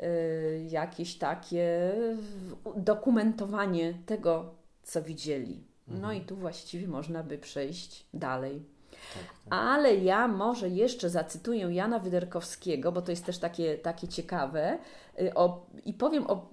y, 0.00 0.66
jakieś 0.70 1.18
takie 1.18 1.92
dokumentowanie 2.76 3.94
tego, 4.06 4.54
co 4.82 5.02
widzieli. 5.02 5.64
No 5.88 5.94
mhm. 5.94 6.16
i 6.16 6.20
tu 6.20 6.36
właściwie 6.36 6.88
można 6.88 7.22
by 7.22 7.38
przejść 7.38 8.06
dalej. 8.14 8.62
Tak, 8.90 9.22
tak. 9.24 9.34
Ale 9.50 9.96
ja 9.96 10.28
może 10.28 10.68
jeszcze 10.68 11.10
zacytuję 11.10 11.74
Jana 11.74 11.98
Wyderkowskiego, 11.98 12.92
bo 12.92 13.02
to 13.02 13.12
jest 13.12 13.24
też 13.24 13.38
takie, 13.38 13.78
takie 13.78 14.08
ciekawe, 14.08 14.78
y, 15.20 15.34
o, 15.34 15.66
i 15.84 15.94
powiem 15.94 16.26
o, 16.26 16.50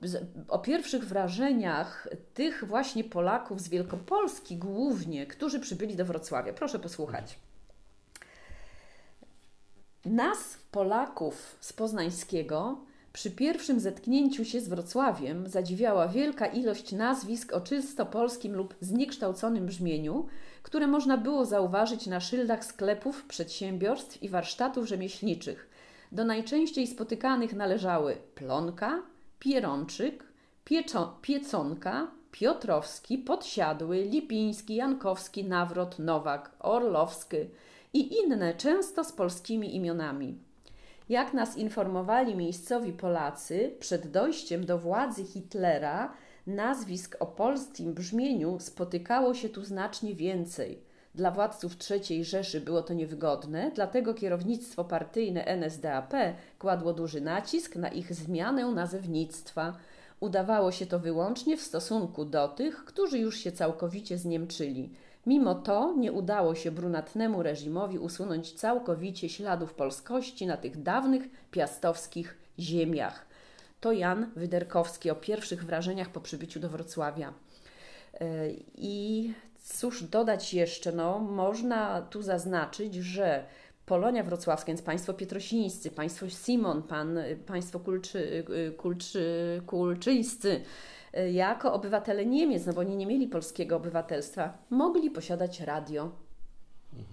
o 0.48 0.60
pierwszych 0.60 1.06
wrażeniach 1.06 2.08
tych 2.34 2.64
właśnie 2.68 3.04
Polaków 3.04 3.62
z 3.62 3.70
Wielkopolski 3.70 4.58
głównie, 4.58 5.28
którzy 5.28 5.60
przybyli 5.60 5.96
do 5.96 6.06
Wrocławia. 6.06 6.54
Proszę 6.54 6.80
posłuchać. 6.80 7.40
Nas, 10.06 10.58
Polaków 10.72 11.58
z 11.60 11.74
Poznańskiego, 11.74 12.78
przy 13.14 13.32
pierwszym 13.32 13.80
zetknięciu 13.80 14.46
się 14.46 14.62
z 14.62 14.68
Wrocławiem 14.68 15.48
zadziwiała 15.48 16.08
wielka 16.08 16.46
ilość 16.46 16.92
nazwisk 16.92 17.54
o 17.54 17.62
czysto 17.62 18.06
polskim 18.06 18.54
lub 18.54 18.76
zniekształconym 18.80 19.66
brzmieniu, 19.66 20.28
które 20.64 20.88
można 20.88 21.18
było 21.18 21.46
zauważyć 21.46 22.08
na 22.08 22.20
szyldach 22.20 22.66
sklepów, 22.66 23.26
przedsiębiorstw 23.26 24.24
i 24.24 24.30
warsztatów 24.30 24.88
rzemieślniczych. 24.88 25.70
Do 26.12 26.26
najczęściej 26.26 26.88
spotykanych 26.88 27.54
należały 27.54 28.18
Plonka, 28.36 29.04
Pierączyk, 29.40 30.24
Pieco, 30.66 31.18
Pieconka, 31.22 32.08
Piotrowski, 32.32 33.18
Podsiadły, 33.18 34.04
Lipiński, 34.04 34.76
Jankowski, 34.76 35.44
Nawrot, 35.44 36.00
Nowak, 36.00 36.52
Orlowski– 36.60 37.38
i 37.94 38.18
inne, 38.24 38.54
często 38.54 39.04
z 39.04 39.12
polskimi 39.12 39.76
imionami. 39.76 40.40
Jak 41.10 41.34
nas 41.34 41.58
informowali 41.58 42.36
miejscowi 42.36 42.94
Polacy, 42.94 43.76
przed 43.80 44.12
dojściem 44.12 44.66
do 44.66 44.78
władzy 44.78 45.24
Hitlera 45.24 46.14
nazwisk 46.48 47.18
o 47.20 47.26
polskim 47.26 47.94
brzmieniu 47.94 48.60
spotykało 48.60 49.34
się 49.34 49.50
tu 49.50 49.64
znacznie 49.64 50.16
więcej. 50.16 50.82
Dla 51.16 51.32
władców 51.32 51.76
III 51.90 52.26
Rzeszy 52.26 52.62
było 52.62 52.82
to 52.82 52.94
niewygodne, 52.94 53.72
dlatego 53.76 54.14
kierownictwo 54.14 54.84
partyjne 54.84 55.46
NSDAP 55.46 56.14
kładło 56.60 56.94
duży 56.94 57.22
nacisk 57.22 57.76
na 57.76 57.90
ich 57.90 58.14
zmianę 58.14 58.66
nazewnictwa. 58.66 59.78
Udawało 60.20 60.72
się 60.72 60.86
to 60.86 61.00
wyłącznie 61.00 61.58
w 61.58 61.62
stosunku 61.62 62.26
do 62.26 62.48
tych, 62.48 62.86
którzy 62.86 63.20
już 63.20 63.38
się 63.38 63.52
całkowicie 63.52 64.18
zniemczyli. 64.18 64.90
Mimo 65.26 65.56
to 65.56 65.94
nie 65.98 66.12
udało 66.12 66.56
się 66.56 66.72
brunatnemu 66.72 67.44
reżimowi 67.44 68.00
usunąć 68.00 68.54
całkowicie 68.54 69.30
śladów 69.30 69.74
polskości 69.74 70.48
na 70.48 70.58
tych 70.58 70.82
dawnych 70.84 71.24
piastowskich 71.52 72.38
ziemiach. 72.60 73.26
To 73.80 73.92
Jan 73.92 74.32
Wyderkowski 74.36 75.10
o 75.10 75.16
pierwszych 75.16 75.66
wrażeniach 75.66 76.10
po 76.10 76.22
przybyciu 76.22 76.60
do 76.60 76.70
Wrocławia. 76.70 77.34
E, 78.14 78.26
I 78.76 79.34
cóż 79.64 80.04
dodać 80.04 80.54
jeszcze? 80.54 80.92
No, 80.92 81.20
można 81.20 82.02
tu 82.02 82.22
zaznaczyć, 82.22 82.96
że 82.96 83.46
Polonia 83.86 84.24
Wrocławska, 84.24 84.68
więc 84.68 84.82
państwo 84.82 85.14
pietrosińscy, 85.14 85.92
państwo 85.92 86.30
Simon, 86.30 86.84
pan, 86.84 87.20
państwo 87.46 87.80
kulczy, 87.80 88.46
kulczy, 88.78 89.62
kulczyńscy, 89.66 90.50
Y, 90.52 90.64
jako 91.32 91.74
obywatele 91.74 92.26
Niemiec, 92.26 92.66
no 92.66 92.74
bo 92.74 92.82
oni 92.82 92.96
nie 92.96 93.08
mieli 93.08 93.28
polskiego 93.28 93.76
obywatelstwa, 93.76 94.58
mogli 94.70 95.12
posiadać 95.12 95.60
radio. 95.60 96.12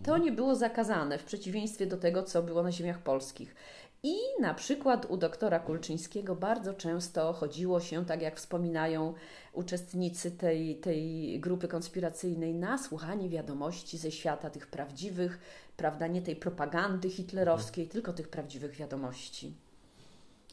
To 0.02 0.19
nie 0.19 0.33
było 0.33 0.55
zakazane 0.55 1.19
w 1.19 1.25
przeciwieństwie 1.25 1.87
do 1.87 1.97
tego, 1.97 2.23
co 2.23 2.43
było 2.43 2.62
na 2.62 2.73
ziemiach 2.73 2.99
polskich. 2.99 3.55
I 4.02 4.17
na 4.40 4.55
przykład 4.55 5.07
u 5.11 5.17
doktora 5.17 5.61
Kulczyńskiego 5.61 6.37
bardzo 6.37 6.75
często 6.75 7.33
chodziło 7.33 7.81
się, 7.81 8.05
tak 8.05 8.23
jak 8.23 8.37
wspominają 8.37 9.14
uczestnicy 9.52 10.31
tej, 10.31 10.76
tej 10.76 11.40
grupy 11.40 11.69
konspiracyjnej, 11.69 12.55
na 12.55 12.78
słuchanie 12.78 13.28
wiadomości 13.28 13.99
ze 13.99 14.11
świata 14.11 14.50
tych 14.50 14.67
prawdziwych, 14.67 15.38
prawda, 15.76 16.07
nie 16.07 16.23
tej 16.23 16.37
propagandy 16.37 17.11
hitlerowskiej, 17.11 17.85
mhm. 17.85 17.93
tylko 17.93 18.12
tych 18.12 18.28
prawdziwych 18.28 18.73
wiadomości. 18.73 19.55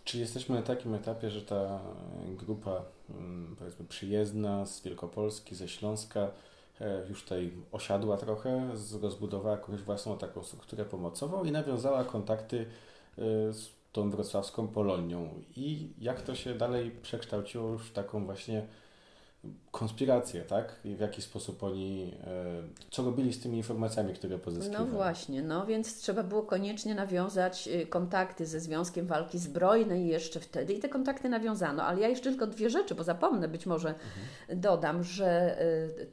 Czy 0.06 0.18
jesteśmy 0.18 0.56
na 0.56 0.62
takim 0.62 0.94
etapie, 0.94 1.30
że 1.30 1.42
ta 1.42 1.80
grupa, 2.28 2.82
mm, 3.10 3.56
powiedzmy, 3.60 3.86
przyjezdna 3.86 4.66
z 4.66 4.82
Wielkopolski, 4.82 5.56
ze 5.56 5.68
Śląska, 5.68 6.32
e, 6.82 7.08
już 7.10 7.24
tutaj 7.24 7.52
osiadła 7.72 8.18
trochę, 8.18 8.70
rozbudowała 9.02 9.56
jakąś 9.56 9.82
własną 9.82 10.18
taką 10.18 10.44
strukturę 10.44 10.86
pomocową 10.86 11.44
i 11.44 11.52
nawiązała 11.52 12.04
kontakty 12.04 12.60
e, 13.18 13.22
z 13.54 13.70
tą 13.92 14.12
wrocławską 14.12 14.68
Polonią. 14.68 15.30
I 15.56 15.90
jak 16.00 16.22
to 16.22 16.36
się 16.36 16.54
dalej 16.54 16.92
przekształciło 17.02 17.70
już 17.70 17.90
w 17.90 17.94
taką 17.94 18.26
właśnie 18.26 18.68
konspirację, 19.72 20.42
tak? 20.42 20.76
I 20.86 20.96
w 20.96 21.00
jaki 21.00 21.22
sposób 21.22 21.64
oni, 21.64 22.18
e, 22.24 22.90
co 22.92 23.04
robili 23.04 23.34
z 23.34 23.40
tymi 23.40 23.58
informacjami, 23.58 24.14
które 24.14 24.40
pozyskiwali. 24.40 24.90
No 24.90 24.98
właśnie, 24.98 25.42
no 25.44 25.66
więc 25.66 25.98
trzeba 25.98 26.24
było 26.24 26.44
koniecznie 26.44 26.96
nawiązać 26.96 27.68
y, 27.68 27.88
kontakty 27.88 28.46
ze 28.46 28.60
Związkiem 28.60 29.08
Walki 29.08 29.40
Zbrojnej 29.40 30.08
jeszcze 30.08 30.40
wtedy 30.40 30.74
i 30.74 30.80
te 30.80 30.90
kontakty 30.90 31.30
nawiązano, 31.30 31.84
ale 31.84 32.00
ja 32.00 32.08
jeszcze 32.08 32.30
tylko 32.30 32.48
dwie 32.48 32.70
rzeczy, 32.70 32.96
bo 32.96 33.04
zapomnę, 33.04 33.48
być 33.48 33.66
może 33.66 33.90
mhm. 33.90 34.60
dodam, 34.62 35.04
że 35.04 35.62
y, 35.62 36.08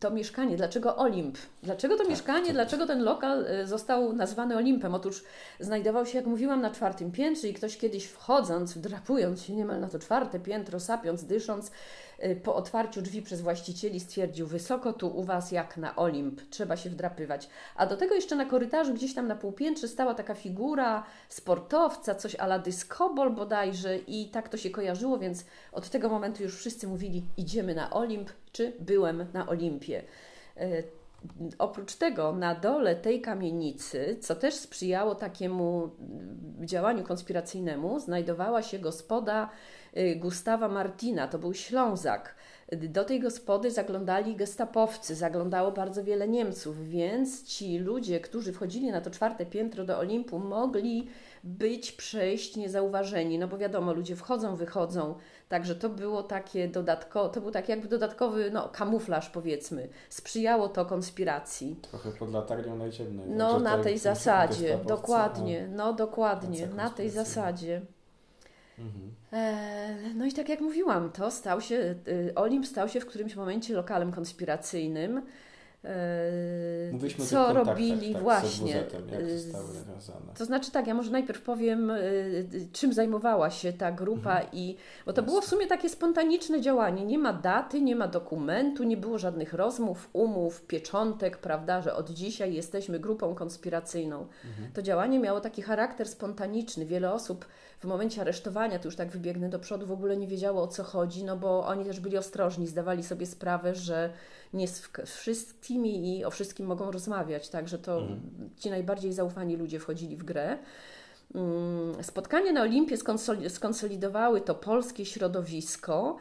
to 0.00 0.10
mieszkanie, 0.10 0.56
dlaczego 0.56 0.96
Olimp? 0.96 1.38
Dlaczego 1.62 1.94
to 1.94 2.02
tak, 2.02 2.10
mieszkanie, 2.10 2.52
dlaczego 2.52 2.86
ten 2.86 3.02
lokal 3.02 3.46
y, 3.46 3.66
został 3.66 4.12
nazwany 4.12 4.56
Olimpem? 4.56 4.94
Otóż 4.94 5.24
znajdował 5.60 6.06
się, 6.06 6.18
jak 6.18 6.26
mówiłam, 6.26 6.60
na 6.60 6.70
czwartym 6.70 7.12
piętrze 7.12 7.48
i 7.48 7.54
ktoś 7.54 7.76
kiedyś 7.76 8.06
wchodząc, 8.06 8.74
wdrapując 8.74 9.42
się 9.42 9.52
niemal 9.52 9.80
na 9.80 9.88
to 9.88 9.98
czwarte 9.98 10.40
piętro, 10.40 10.80
sapiąc, 10.80 11.24
dysząc, 11.24 11.70
Y, 12.24 12.36
po 12.36 12.54
otwarciu 12.54 13.02
drzwi 13.02 13.22
przez 13.22 13.40
właścicieli 13.40 14.00
stwierdził, 14.00 14.46
wysoko 14.46 14.92
tu 14.92 15.18
u 15.18 15.22
Was 15.22 15.52
jak 15.52 15.76
na 15.76 15.96
Olimp, 15.96 16.40
trzeba 16.50 16.76
się 16.76 16.90
wdrapywać. 16.90 17.48
A 17.76 17.86
do 17.86 17.96
tego 17.96 18.14
jeszcze 18.14 18.36
na 18.36 18.44
korytarzu, 18.44 18.94
gdzieś 18.94 19.14
tam 19.14 19.28
na 19.28 19.36
półpiętrze 19.36 19.88
stała 19.88 20.14
taka 20.14 20.34
figura 20.34 21.04
sportowca, 21.28 22.14
coś 22.14 22.34
ala 22.34 22.58
dyskobol 22.58 23.30
bodajże 23.30 23.98
i 23.98 24.28
tak 24.28 24.48
to 24.48 24.56
się 24.56 24.70
kojarzyło, 24.70 25.18
więc 25.18 25.44
od 25.72 25.90
tego 25.90 26.08
momentu 26.08 26.42
już 26.42 26.56
wszyscy 26.56 26.86
mówili, 26.86 27.24
idziemy 27.36 27.74
na 27.74 27.90
Olimp, 27.90 28.30
czy 28.52 28.72
byłem 28.80 29.26
na 29.32 29.48
Olimpie. 29.48 30.02
Y, 30.56 30.84
oprócz 31.58 31.94
tego 31.94 32.32
na 32.32 32.54
dole 32.54 32.96
tej 32.96 33.20
kamienicy, 33.20 34.16
co 34.20 34.34
też 34.36 34.54
sprzyjało 34.54 35.14
takiemu 35.14 35.90
działaniu 36.60 37.04
konspiracyjnemu, 37.04 38.00
znajdowała 38.00 38.62
się 38.62 38.78
gospoda 38.78 39.50
y, 39.96 40.16
Gustawa 40.16 40.68
Martina, 40.68 41.28
to 41.28 41.38
był 41.38 41.54
Ślązak. 41.54 42.34
Do 42.76 43.04
tej 43.04 43.20
gospody 43.20 43.70
zaglądali 43.70 44.36
gestapowcy, 44.36 45.14
zaglądało 45.14 45.72
bardzo 45.72 46.04
wiele 46.04 46.28
Niemców, 46.28 46.88
więc 46.88 47.44
ci 47.44 47.78
ludzie, 47.78 48.20
którzy 48.20 48.52
wchodzili 48.52 48.90
na 48.90 49.00
to 49.00 49.10
czwarte 49.10 49.46
piętro 49.46 49.84
do 49.84 49.98
Olimpu, 49.98 50.38
mogli 50.38 51.08
być, 51.44 51.92
przejść 51.92 52.56
niezauważeni, 52.56 53.38
no 53.38 53.48
bo 53.48 53.58
wiadomo, 53.58 53.92
ludzie 53.92 54.16
wchodzą, 54.16 54.56
wychodzą, 54.56 55.14
także 55.48 55.74
to 55.74 55.88
było 55.88 56.22
takie 56.22 56.68
dodatkowe, 56.68 57.34
to 57.34 57.40
był 57.40 57.50
taki 57.50 57.70
jakby 57.70 57.88
dodatkowy 57.88 58.50
no, 58.50 58.68
kamuflaż 58.68 59.30
powiedzmy, 59.30 59.88
sprzyjało 60.10 60.68
to 60.68 60.86
konspiracji. 60.86 61.76
Trochę 61.82 62.10
pod 62.10 62.32
latarnią 62.32 62.76
najciemnej. 62.76 63.30
No 63.30 63.60
na 63.60 63.78
tej 63.78 63.98
zasadzie, 63.98 64.78
dokładnie, 64.86 65.68
no. 65.72 65.92
dokładnie, 65.92 66.66
na 66.66 66.90
tej 66.90 67.10
zasadzie. 67.10 67.82
Mhm. 68.78 69.14
E, 69.32 70.14
no 70.14 70.26
i 70.26 70.32
tak 70.32 70.48
jak 70.48 70.60
mówiłam, 70.60 71.12
to 71.12 71.30
stał 71.30 71.60
się, 71.60 71.94
y, 72.08 72.32
Olimp 72.34 72.66
stał 72.66 72.88
się 72.88 73.00
w 73.00 73.06
którymś 73.06 73.36
momencie 73.36 73.74
lokalem 73.74 74.12
konspiracyjnym. 74.12 75.22
E, 75.84 76.92
Mówiliśmy 76.92 77.24
co 77.24 77.52
robili 77.52 78.12
tak, 78.12 78.22
właśnie. 78.22 78.84
nawiązane. 79.84 80.34
To 80.38 80.44
znaczy 80.44 80.70
tak, 80.70 80.86
ja 80.86 80.94
może 80.94 81.10
najpierw 81.10 81.42
powiem, 81.42 81.90
e, 81.90 81.96
czym 82.72 82.92
zajmowała 82.92 83.50
się 83.50 83.72
ta 83.72 83.92
grupa 83.92 84.34
mhm. 84.34 84.48
i 84.52 84.76
bo 85.06 85.12
to 85.12 85.22
było 85.22 85.40
w 85.40 85.44
sumie 85.44 85.66
takie 85.66 85.88
spontaniczne 85.88 86.60
działanie. 86.60 87.04
Nie 87.04 87.18
ma 87.18 87.32
daty, 87.32 87.80
nie 87.80 87.96
ma 87.96 88.08
dokumentu, 88.08 88.84
nie 88.84 88.96
było 88.96 89.18
żadnych 89.18 89.52
rozmów, 89.52 90.10
umów, 90.12 90.62
pieczątek, 90.62 91.38
prawda, 91.38 91.82
że 91.82 91.94
od 91.94 92.10
dzisiaj 92.10 92.54
jesteśmy 92.54 92.98
grupą 92.98 93.34
konspiracyjną. 93.34 94.26
Mhm. 94.44 94.72
To 94.72 94.82
działanie 94.82 95.18
miało 95.18 95.40
taki 95.40 95.62
charakter 95.62 96.08
spontaniczny. 96.08 96.86
Wiele 96.86 97.12
osób 97.12 97.44
w 97.80 97.84
momencie 97.84 98.20
aresztowania, 98.20 98.78
to 98.78 98.88
już 98.88 98.96
tak 98.96 99.10
wybiegnę 99.10 99.48
do 99.48 99.58
przodu, 99.58 99.86
w 99.86 99.92
ogóle 99.92 100.16
nie 100.16 100.26
wiedziało 100.26 100.62
o 100.62 100.66
co 100.66 100.84
chodzi, 100.84 101.24
no 101.24 101.36
bo 101.36 101.66
oni 101.66 101.84
też 101.84 102.00
byli 102.00 102.18
ostrożni, 102.18 102.66
zdawali 102.66 103.04
sobie 103.04 103.26
sprawę, 103.26 103.74
że 103.74 104.12
nie 104.52 104.68
z 104.68 104.88
wszystkimi 105.04 106.18
i 106.18 106.24
o 106.24 106.30
wszystkim 106.30 106.66
mogą 106.66 106.90
rozmawiać, 106.90 107.48
także 107.48 107.78
to 107.78 107.98
mhm. 107.98 108.20
ci 108.56 108.70
najbardziej 108.70 109.12
zaufani 109.12 109.56
ludzie 109.56 109.80
wchodzili 109.80 110.16
w 110.16 110.24
grę. 110.24 110.58
Mm, 111.34 112.04
spotkanie 112.04 112.52
na 112.52 112.62
Olimpie 112.62 112.96
skonsolidowały 113.48 114.40
to 114.40 114.54
polskie 114.54 115.06
środowisko, 115.06 116.16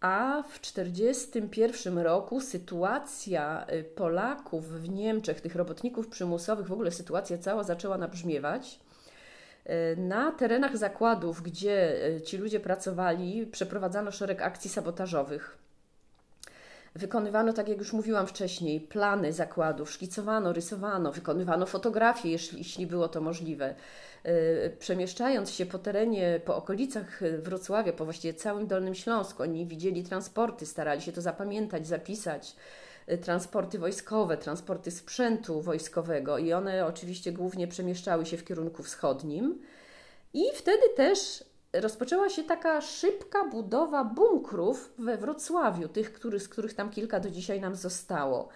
a 0.00 0.42
w 0.48 0.58
1941 0.58 1.98
roku 1.98 2.40
sytuacja 2.40 3.66
y, 3.72 3.84
Polaków 3.84 4.68
w 4.68 4.88
Niemczech, 4.88 5.40
tych 5.40 5.54
robotników 5.54 6.08
przymusowych, 6.08 6.66
w 6.66 6.72
ogóle 6.72 6.90
sytuacja 6.90 7.38
cała 7.38 7.62
zaczęła 7.62 7.98
nabrzmiewać. 7.98 8.80
Y, 9.70 9.96
na 9.96 10.32
terenach 10.32 10.76
zakładów, 10.76 11.42
gdzie 11.42 12.06
y, 12.16 12.20
ci 12.20 12.36
ludzie 12.36 12.60
pracowali, 12.60 13.46
przeprowadzano 13.46 14.10
szereg 14.10 14.42
akcji 14.42 14.70
sabotażowych. 14.70 15.58
Wykonywano, 16.94 17.52
tak 17.52 17.68
jak 17.68 17.78
już 17.78 17.92
mówiłam 17.92 18.26
wcześniej, 18.26 18.80
plany 18.80 19.32
zakładów, 19.32 19.90
szkicowano, 19.90 20.52
rysowano, 20.52 21.12
wykonywano 21.12 21.66
fotografie, 21.66 22.30
jeśli, 22.30 22.58
jeśli 22.58 22.86
było 22.86 23.08
to 23.08 23.20
możliwe. 23.20 23.74
Y, 24.26 24.76
przemieszczając 24.78 25.50
się 25.50 25.66
po 25.66 25.78
terenie, 25.78 26.40
po 26.44 26.56
okolicach 26.56 27.20
Wrocławia, 27.38 27.92
po 27.92 28.04
właściwie 28.04 28.34
całym 28.34 28.66
Dolnym 28.66 28.94
Śląsku, 28.94 29.42
oni 29.42 29.66
widzieli 29.66 30.04
transporty, 30.04 30.66
starali 30.66 31.02
się 31.02 31.12
to 31.12 31.20
zapamiętać, 31.20 31.86
zapisać 31.86 32.56
transporty 33.22 33.78
wojskowe, 33.78 34.36
transporty 34.36 34.90
sprzętu 34.90 35.60
wojskowego 35.60 36.38
i 36.38 36.52
one 36.52 36.86
oczywiście 36.86 37.32
głównie 37.32 37.68
przemieszczały 37.68 38.26
się 38.26 38.36
w 38.36 38.44
kierunku 38.44 38.82
wschodnim. 38.82 39.62
I 40.34 40.44
wtedy 40.54 40.82
też 40.96 41.44
rozpoczęła 41.72 42.28
się 42.28 42.44
taka 42.44 42.80
szybka 42.80 43.44
budowa 43.48 44.04
bunkrów 44.04 44.92
we 44.98 45.16
Wrocławiu, 45.16 45.88
tych, 45.88 46.12
który, 46.12 46.40
z 46.40 46.48
których 46.48 46.74
tam 46.74 46.90
kilka 46.90 47.20
do 47.20 47.30
dzisiaj 47.30 47.60
nam 47.60 47.76
zostało. 47.76 48.48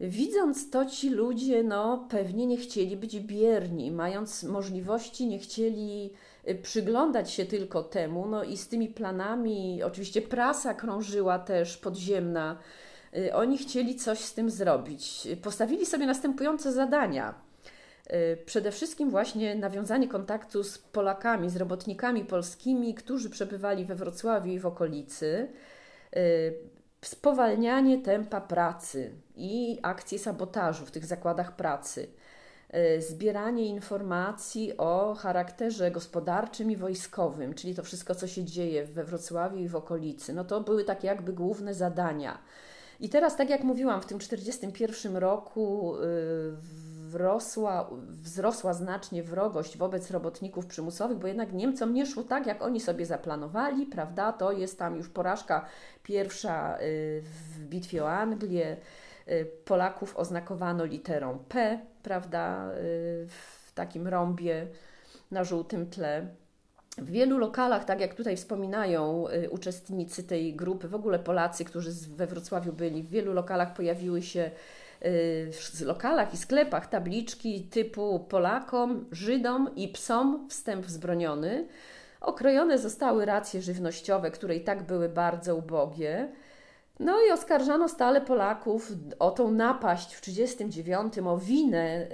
Widząc 0.00 0.70
to, 0.70 0.86
ci 0.86 1.10
ludzie 1.10 1.62
no, 1.62 2.06
pewnie 2.10 2.46
nie 2.46 2.56
chcieli 2.56 2.96
być 2.96 3.20
bierni, 3.20 3.90
mając 3.90 4.42
możliwości, 4.42 5.26
nie 5.26 5.38
chcieli 5.38 6.12
y, 6.48 6.54
przyglądać 6.54 7.30
się 7.30 7.46
tylko 7.46 7.82
temu, 7.82 8.26
no 8.28 8.44
i 8.44 8.56
z 8.56 8.68
tymi 8.68 8.88
planami, 8.88 9.82
oczywiście 9.82 10.22
prasa 10.22 10.74
krążyła 10.74 11.38
też 11.38 11.76
podziemna, 11.76 12.58
y, 12.58 12.91
oni 13.32 13.58
chcieli 13.58 13.96
coś 13.96 14.18
z 14.18 14.34
tym 14.34 14.50
zrobić. 14.50 15.28
Postawili 15.42 15.86
sobie 15.86 16.06
następujące 16.06 16.72
zadania 16.72 17.34
Y, 18.12 18.36
przede 18.46 18.72
wszystkim 18.72 19.10
właśnie 19.10 19.54
nawiązanie 19.54 20.08
kontaktu 20.08 20.64
z 20.64 20.78
Polakami, 20.78 21.50
z 21.50 21.56
robotnikami 21.56 22.24
polskimi, 22.24 22.94
którzy 22.94 23.30
przebywali 23.30 23.84
we 23.84 23.94
Wrocławiu 23.94 24.52
i 24.52 24.58
w 24.58 24.66
okolicy, 24.66 25.48
y, 26.16 26.54
spowalnianie 27.02 28.02
tempa 28.02 28.40
pracy 28.40 29.12
i 29.36 29.78
akcje 29.82 30.18
sabotażu 30.18 30.86
w 30.86 30.90
tych 30.90 31.06
zakładach 31.06 31.56
pracy, 31.56 32.08
y, 32.74 33.02
zbieranie 33.02 33.66
informacji 33.66 34.76
o 34.76 35.14
charakterze 35.14 35.90
gospodarczym 35.90 36.70
i 36.70 36.76
wojskowym, 36.76 37.54
czyli 37.54 37.74
to 37.74 37.82
wszystko, 37.82 38.14
co 38.14 38.26
się 38.26 38.44
dzieje 38.44 38.84
we 38.84 39.04
Wrocławiu 39.04 39.56
i 39.56 39.68
w 39.68 39.76
okolicy. 39.76 40.32
No 40.32 40.44
to 40.44 40.60
były 40.60 40.84
takie 40.84 41.06
jakby 41.06 41.32
główne 41.32 41.74
zadania. 41.74 42.38
I 43.02 43.08
teraz, 43.08 43.36
tak 43.36 43.50
jak 43.50 43.64
mówiłam, 43.64 44.00
w 44.00 44.06
tym 44.06 44.18
1941 44.18 45.16
roku 45.16 45.94
wrosła, 47.12 47.90
wzrosła 48.08 48.74
znacznie 48.74 49.22
wrogość 49.22 49.76
wobec 49.76 50.10
robotników 50.10 50.66
przymusowych, 50.66 51.18
bo 51.18 51.26
jednak 51.26 51.52
Niemcom 51.52 51.94
nie 51.94 52.06
szło 52.06 52.22
tak, 52.22 52.46
jak 52.46 52.62
oni 52.62 52.80
sobie 52.80 53.06
zaplanowali, 53.06 53.86
prawda? 53.86 54.32
To 54.32 54.52
jest 54.52 54.78
tam 54.78 54.96
już 54.96 55.08
porażka 55.08 55.66
pierwsza 56.02 56.78
y, 56.80 57.22
w 57.22 57.64
bitwie 57.64 58.04
o 58.04 58.10
Anglię. 58.10 58.76
Y, 59.28 59.46
Polaków 59.64 60.16
oznakowano 60.16 60.84
literą 60.84 61.38
P, 61.48 61.80
prawda? 62.02 62.70
Y, 62.72 63.26
w 63.28 63.72
takim 63.74 64.08
rąbie 64.08 64.66
na 65.30 65.44
żółtym 65.44 65.90
tle. 65.90 66.26
W 66.98 67.10
wielu 67.10 67.38
lokalach, 67.38 67.84
tak 67.84 68.00
jak 68.00 68.14
tutaj 68.14 68.36
wspominają 68.36 69.24
uczestnicy 69.50 70.24
tej 70.24 70.54
grupy, 70.54 70.88
w 70.88 70.94
ogóle 70.94 71.18
Polacy, 71.18 71.64
którzy 71.64 71.90
we 72.16 72.26
Wrocławiu 72.26 72.72
byli, 72.72 73.02
w 73.02 73.10
wielu 73.10 73.32
lokalach 73.32 73.74
pojawiły 73.74 74.22
się 74.22 74.50
w 75.52 75.80
lokalach 75.80 76.34
i 76.34 76.36
sklepach 76.36 76.86
tabliczki 76.86 77.60
typu 77.60 78.20
Polakom, 78.20 79.04
Żydom 79.12 79.70
i 79.76 79.88
psom 79.88 80.48
wstęp 80.48 80.86
wzbroniony. 80.86 81.66
Okrojone 82.20 82.78
zostały 82.78 83.24
racje 83.24 83.62
żywnościowe, 83.62 84.30
które 84.30 84.56
i 84.56 84.60
tak 84.60 84.82
były 84.82 85.08
bardzo 85.08 85.56
ubogie. 85.56 86.32
No 87.00 87.16
i 87.28 87.32
oskarżano 87.32 87.88
stale 87.88 88.20
Polaków 88.20 88.92
o 89.18 89.30
tą 89.30 89.50
napaść 89.50 90.14
w 90.14 90.20
1939, 90.20 91.28
o 91.28 91.38
winę 91.38 92.06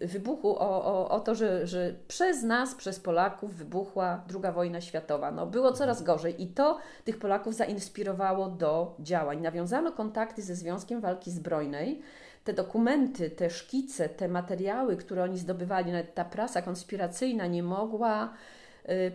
yy, 0.00 0.06
wybuchu, 0.06 0.48
o, 0.58 0.84
o, 0.84 1.08
o 1.08 1.20
to, 1.20 1.34
że, 1.34 1.66
że 1.66 1.94
przez 2.08 2.42
nas, 2.42 2.74
przez 2.74 3.00
Polaków 3.00 3.54
wybuchła 3.54 4.24
II 4.34 4.52
wojna 4.54 4.80
światowa. 4.80 5.30
No, 5.30 5.46
było 5.46 5.72
coraz 5.72 6.02
gorzej 6.02 6.42
i 6.42 6.46
to 6.46 6.78
tych 7.04 7.18
Polaków 7.18 7.54
zainspirowało 7.54 8.48
do 8.48 8.96
działań. 9.00 9.40
Nawiązano 9.40 9.92
kontakty 9.92 10.42
ze 10.42 10.54
Związkiem 10.54 11.00
Walki 11.00 11.30
Zbrojnej. 11.30 12.02
Te 12.44 12.52
dokumenty, 12.52 13.30
te 13.30 13.50
szkice, 13.50 14.08
te 14.08 14.28
materiały, 14.28 14.96
które 14.96 15.22
oni 15.22 15.38
zdobywali, 15.38 15.92
nawet 15.92 16.14
ta 16.14 16.24
prasa 16.24 16.62
konspiracyjna 16.62 17.46
nie 17.46 17.62
mogła 17.62 18.34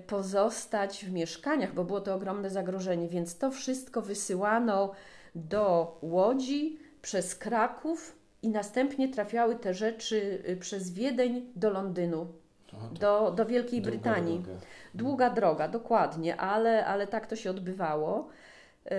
pozostać 0.08 1.06
w 1.06 1.12
mieszkaniach, 1.12 1.74
bo 1.74 1.84
było 1.84 2.02
to 2.02 2.16
ogromne 2.16 2.50
zagrożenie, 2.50 3.08
więc 3.08 3.38
to 3.38 3.52
wszystko 3.52 4.02
wysyłano 4.02 4.92
do 5.36 5.98
Łodzi 6.02 6.80
przez 7.02 7.36
Kraków 7.36 8.16
i 8.42 8.50
następnie 8.50 9.10
trafiały 9.10 9.56
te 9.56 9.74
rzeczy 9.74 10.44
y, 10.50 10.58
przez 10.58 10.92
Wiedeń 10.92 11.52
do 11.56 11.70
Londynu, 11.70 12.28
do, 13.00 13.32
do 13.32 13.46
Wielkiej 13.46 13.82
długa 13.82 13.92
Brytanii. 13.92 14.40
Droga. 14.40 14.60
Długa 14.94 15.30
droga, 15.30 15.68
dokładnie, 15.68 16.38
ale, 16.38 16.86
ale 16.86 17.08
tak 17.08 17.28
to 17.28 17.36
się 17.36 17.50
odbywało. 17.50 18.28
Y, 18.86 18.92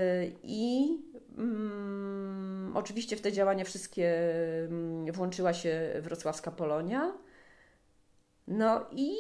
I 0.43 0.99
mm, 1.39 2.73
oczywiście 2.75 3.17
w 3.17 3.21
te 3.21 3.33
działania 3.33 3.65
wszystkie 3.65 4.33
mm, 4.65 5.13
włączyła 5.13 5.53
się 5.53 5.93
wrocławska 6.01 6.51
Polonia. 6.51 7.13
No 8.51 8.81
i 8.93 9.17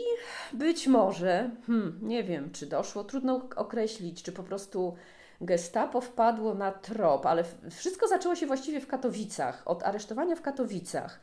być 0.52 0.86
może, 0.86 1.50
hmm, 1.66 1.98
nie 2.02 2.24
wiem, 2.24 2.50
czy 2.52 2.66
doszło, 2.66 3.04
trudno 3.04 3.48
określić, 3.56 4.22
czy 4.22 4.32
po 4.32 4.42
prostu 4.42 4.94
Gestapo 5.40 6.00
wpadło 6.00 6.54
na 6.54 6.72
trop, 6.72 7.26
ale 7.26 7.44
wszystko 7.70 8.08
zaczęło 8.08 8.34
się 8.34 8.46
właściwie 8.46 8.80
w 8.80 8.86
Katowicach, 8.86 9.62
od 9.66 9.82
aresztowania 9.82 10.36
w 10.36 10.42
Katowicach. 10.42 11.20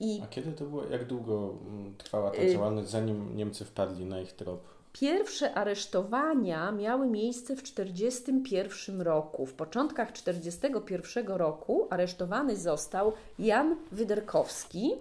I 0.00 0.20
A 0.24 0.26
kiedy 0.26 0.52
to 0.52 0.64
było, 0.64 0.84
jak 0.84 1.04
długo 1.04 1.54
mm, 1.66 1.94
trwała 1.96 2.30
ta 2.30 2.42
y, 2.42 2.52
działalność, 2.52 2.88
zanim 2.88 3.36
Niemcy 3.36 3.64
wpadli 3.64 4.04
na 4.04 4.20
ich 4.20 4.32
trop? 4.32 4.60
Pierwsze 4.92 5.54
aresztowania 5.54 6.72
miały 6.72 7.06
miejsce 7.06 7.56
w 7.56 7.62
1941 7.62 9.00
roku. 9.00 9.46
W 9.46 9.54
początkach 9.54 10.12
1941 10.12 11.36
roku 11.36 11.86
aresztowany 11.90 12.56
został 12.56 13.12
Jan 13.38 13.76
Wyderkowski 13.92 14.92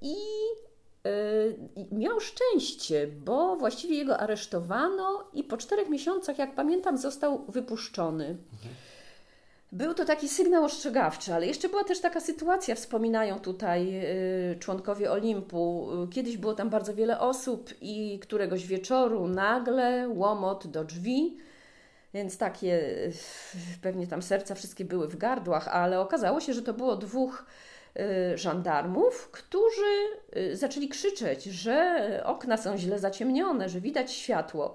i 0.00 0.14
e, 1.04 1.10
miał 1.92 2.20
szczęście, 2.20 3.06
bo 3.06 3.56
właściwie 3.56 3.96
jego 3.96 4.18
aresztowano 4.18 5.24
i 5.32 5.44
po 5.44 5.56
czterech 5.56 5.88
miesiącach, 5.88 6.38
jak 6.38 6.54
pamiętam, 6.54 6.98
został 6.98 7.44
wypuszczony. 7.48 8.36
Był 9.72 9.94
to 9.94 10.04
taki 10.04 10.28
sygnał 10.28 10.64
ostrzegawczy, 10.64 11.34
ale 11.34 11.46
jeszcze 11.46 11.68
była 11.68 11.84
też 11.84 12.00
taka 12.00 12.20
sytuacja, 12.20 12.74
wspominają 12.74 13.40
tutaj 13.40 14.04
y, 14.52 14.58
członkowie 14.58 15.10
Olimpu. 15.10 15.88
Kiedyś 16.10 16.36
było 16.36 16.54
tam 16.54 16.70
bardzo 16.70 16.94
wiele 16.94 17.20
osób 17.20 17.70
i 17.80 18.18
któregoś 18.22 18.66
wieczoru 18.66 19.28
nagle 19.28 20.08
łomot 20.08 20.66
do 20.66 20.84
drzwi, 20.84 21.36
więc 22.14 22.38
takie 22.38 22.98
pewnie 23.82 24.06
tam 24.06 24.22
serca 24.22 24.54
wszystkie 24.54 24.84
były 24.84 25.08
w 25.08 25.16
gardłach, 25.16 25.68
ale 25.68 26.00
okazało 26.00 26.40
się, 26.40 26.52
że 26.52 26.62
to 26.62 26.74
było 26.74 26.96
dwóch 26.96 27.44
żandarmów, 28.34 29.30
którzy 29.30 29.94
zaczęli 30.52 30.88
krzyczeć, 30.88 31.44
że 31.44 32.22
okna 32.24 32.56
są 32.56 32.76
źle 32.76 32.98
zaciemnione, 32.98 33.68
że 33.68 33.80
widać 33.80 34.12
światło. 34.12 34.74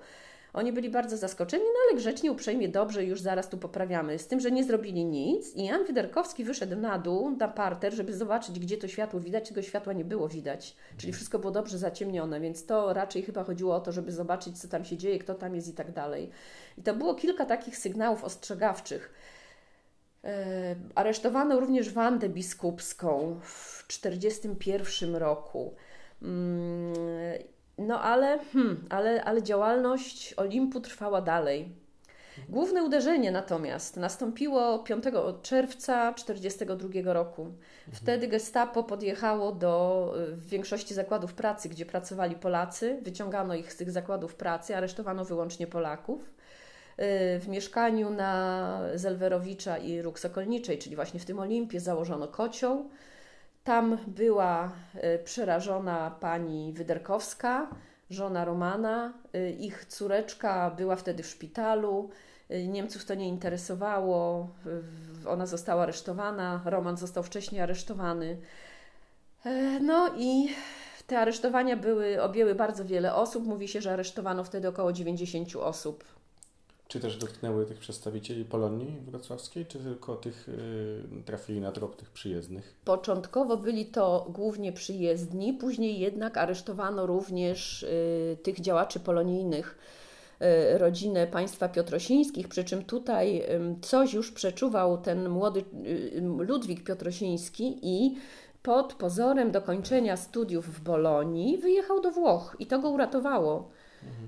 Oni 0.53 0.73
byli 0.73 0.89
bardzo 0.89 1.17
zaskoczeni, 1.17 1.63
no 1.63 1.79
ale 1.87 1.97
grzecznie, 1.97 2.31
uprzejmie, 2.31 2.69
dobrze, 2.69 3.05
już 3.05 3.21
zaraz 3.21 3.49
tu 3.49 3.57
poprawiamy. 3.57 4.19
Z 4.19 4.27
tym, 4.27 4.39
że 4.39 4.51
nie 4.51 4.63
zrobili 4.63 5.05
nic 5.05 5.55
i 5.55 5.65
Jan 5.65 5.85
Wyderkowski 5.85 6.43
wyszedł 6.43 6.75
na 6.75 6.99
dół, 6.99 7.29
na 7.29 7.47
parter, 7.47 7.93
żeby 7.93 8.13
zobaczyć, 8.13 8.59
gdzie 8.59 8.77
to 8.77 8.87
światło 8.87 9.19
widać. 9.19 9.47
Tego 9.47 9.61
światła 9.61 9.93
nie 9.93 10.05
było 10.05 10.27
widać, 10.27 10.75
czyli 10.97 11.13
wszystko 11.13 11.39
było 11.39 11.51
dobrze 11.51 11.77
zaciemnione, 11.77 12.39
więc 12.39 12.65
to 12.65 12.93
raczej 12.93 13.23
chyba 13.23 13.43
chodziło 13.43 13.75
o 13.75 13.79
to, 13.79 13.91
żeby 13.91 14.11
zobaczyć, 14.11 14.61
co 14.61 14.67
tam 14.67 14.85
się 14.85 14.97
dzieje, 14.97 15.19
kto 15.19 15.33
tam 15.33 15.55
jest 15.55 15.67
i 15.67 15.73
tak 15.73 15.91
dalej. 15.91 16.29
I 16.77 16.81
to 16.83 16.93
było 16.93 17.15
kilka 17.15 17.45
takich 17.45 17.77
sygnałów 17.77 18.23
ostrzegawczych. 18.23 19.13
E, 20.23 20.75
aresztowano 20.95 21.59
również 21.59 21.89
Wandę 21.89 22.29
Biskupską 22.29 23.39
w 23.41 23.85
1941 23.87 25.15
roku. 25.15 25.75
Mm, 26.21 26.93
no 27.77 28.01
ale, 28.01 28.39
hmm, 28.53 28.85
ale, 28.89 29.23
ale 29.23 29.43
działalność 29.43 30.33
Olimpu 30.33 30.79
trwała 30.81 31.21
dalej. 31.21 31.83
Główne 32.49 32.83
uderzenie 32.83 33.31
natomiast 33.31 33.97
nastąpiło 33.97 34.79
5 34.79 35.03
czerwca 35.41 36.13
1942 36.13 37.13
roku. 37.13 37.53
Wtedy 37.93 38.27
Gestapo 38.27 38.83
podjechało 38.83 39.51
do 39.51 40.13
w 40.17 40.49
większości 40.49 40.93
zakładów 40.93 41.33
pracy, 41.33 41.69
gdzie 41.69 41.85
pracowali 41.85 42.35
Polacy, 42.35 42.99
wyciągano 43.01 43.55
ich 43.55 43.73
z 43.73 43.77
tych 43.77 43.91
zakładów 43.91 44.35
pracy, 44.35 44.77
aresztowano 44.77 45.25
wyłącznie 45.25 45.67
Polaków. 45.67 46.33
Y, 46.99 47.39
w 47.39 47.47
mieszkaniu 47.47 48.09
na 48.09 48.79
Zelwerowicza 48.95 49.77
i 49.77 50.01
Róg 50.01 50.19
Sokolniczej, 50.19 50.77
czyli 50.77 50.95
właśnie 50.95 51.19
w 51.19 51.25
tym 51.25 51.39
Olimpie, 51.39 51.79
założono 51.79 52.27
kocioł 52.27 52.89
tam 53.63 53.97
była 54.07 54.71
y, 54.95 55.23
przerażona 55.23 56.11
pani 56.19 56.73
Wyderkowska, 56.73 57.67
żona 58.09 58.45
Romana. 58.45 59.13
Y, 59.35 59.51
ich 59.51 59.85
córeczka 59.85 60.71
była 60.71 60.95
wtedy 60.95 61.23
w 61.23 61.27
szpitalu. 61.27 62.09
Niemców 62.67 63.05
to 63.05 63.15
nie 63.15 63.27
interesowało. 63.27 64.49
Ona 65.27 65.45
została 65.45 65.83
aresztowana. 65.83 66.61
Roman 66.65 66.97
został 66.97 67.23
wcześniej 67.23 67.61
aresztowany. 67.61 68.37
E, 69.45 69.79
no 69.79 70.09
i 70.17 70.49
te 71.07 71.19
aresztowania 71.19 71.77
były, 71.77 72.21
objęły 72.21 72.55
bardzo 72.55 72.85
wiele 72.85 73.15
osób. 73.15 73.45
Mówi 73.45 73.67
się, 73.67 73.81
że 73.81 73.93
aresztowano 73.93 74.43
wtedy 74.43 74.67
około 74.67 74.93
90 74.93 75.55
osób. 75.55 76.03
Czy 76.93 76.99
też 76.99 77.17
dotknęły 77.17 77.65
tych 77.65 77.77
przedstawicieli 77.77 78.45
Polonii 78.45 78.97
wrocławskiej, 79.07 79.65
czy 79.65 79.79
tylko 79.79 80.15
tych 80.15 80.49
y, 80.49 81.23
trafili 81.25 81.61
na 81.61 81.71
trop 81.71 81.95
tych 81.95 82.09
przyjezdnych? 82.09 82.75
Początkowo 82.85 83.57
byli 83.57 83.85
to 83.85 84.25
głównie 84.29 84.73
przyjezdni, 84.73 85.53
później 85.53 85.99
jednak 85.99 86.37
aresztowano 86.37 87.05
również 87.05 87.83
y, 87.83 88.37
tych 88.43 88.61
działaczy 88.61 88.99
polonijnych, 88.99 89.77
y, 90.41 90.77
rodzinę 90.77 91.27
państwa 91.27 91.69
piotrosińskich, 91.69 92.47
przy 92.47 92.63
czym 92.63 92.85
tutaj 92.85 93.43
coś 93.81 94.13
już 94.13 94.31
przeczuwał 94.31 94.97
ten 94.97 95.29
młody 95.29 95.63
Ludwik 96.37 96.83
Piotrosiński 96.83 97.79
i 97.81 98.15
pod 98.63 98.93
pozorem 98.93 99.51
dokończenia 99.51 100.17
studiów 100.17 100.67
w 100.67 100.81
Bolonii 100.81 101.57
wyjechał 101.57 102.01
do 102.01 102.11
Włoch 102.11 102.55
i 102.59 102.65
to 102.65 102.79
go 102.79 102.89
uratowało 102.89 103.69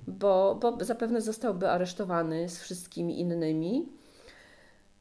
bo, 0.07 0.57
bo 0.61 0.77
zapewne 0.85 1.21
zostałby 1.21 1.69
aresztowany 1.69 2.49
z 2.49 2.59
wszystkimi 2.59 3.19
innymi. 3.19 3.89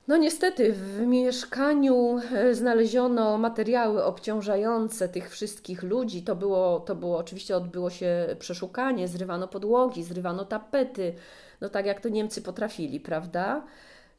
No 0.08 0.16
niestety 0.16 0.72
w 0.72 1.00
mieszkaniu 1.00 2.18
e, 2.34 2.54
znaleziono 2.54 3.38
materiały 3.38 4.04
obciążające 4.04 5.08
tych 5.08 5.30
wszystkich 5.30 5.82
ludzi. 5.82 6.22
To 6.22 6.36
było, 6.36 6.80
to 6.80 6.94
było 6.94 7.18
oczywiście 7.18 7.56
odbyło 7.56 7.90
się 7.90 8.36
przeszukanie, 8.38 9.08
zrywano 9.08 9.48
podłogi, 9.48 10.02
zrywano 10.02 10.44
tapety. 10.44 11.14
No 11.60 11.68
tak 11.68 11.86
jak 11.86 12.00
to 12.00 12.08
Niemcy 12.08 12.42
potrafili, 12.42 13.00
prawda? 13.00 13.62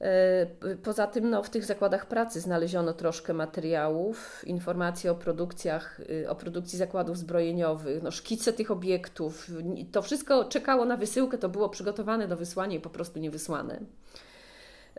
E, 0.02 0.76
poza 0.84 1.08
tym 1.08 1.30
no, 1.30 1.44
w 1.44 1.50
tych 1.50 1.66
zakładach 1.66 2.06
pracy 2.06 2.42
znaleziono 2.42 2.94
troszkę 2.94 3.34
materiałów, 3.34 4.44
informacje 4.48 5.12
o 5.12 5.16
produkcjach, 5.16 6.00
y, 6.00 6.30
o 6.30 6.36
produkcji 6.36 6.78
zakładów 6.78 7.18
zbrojeniowych, 7.18 8.04
no, 8.04 8.12
szkice 8.12 8.54
tych 8.54 8.72
obiektów. 8.72 9.48
To 9.92 10.02
wszystko 10.02 10.46
czekało 10.46 10.86
na 10.86 10.98
wysyłkę, 10.98 11.38
to 11.38 11.50
było 11.50 11.70
przygotowane 11.70 12.28
do 12.28 12.38
wysłania 12.38 12.76
i 12.76 12.80
po 12.80 12.90
prostu 12.90 13.20
nie 13.20 13.32
wysłane. 13.32 13.80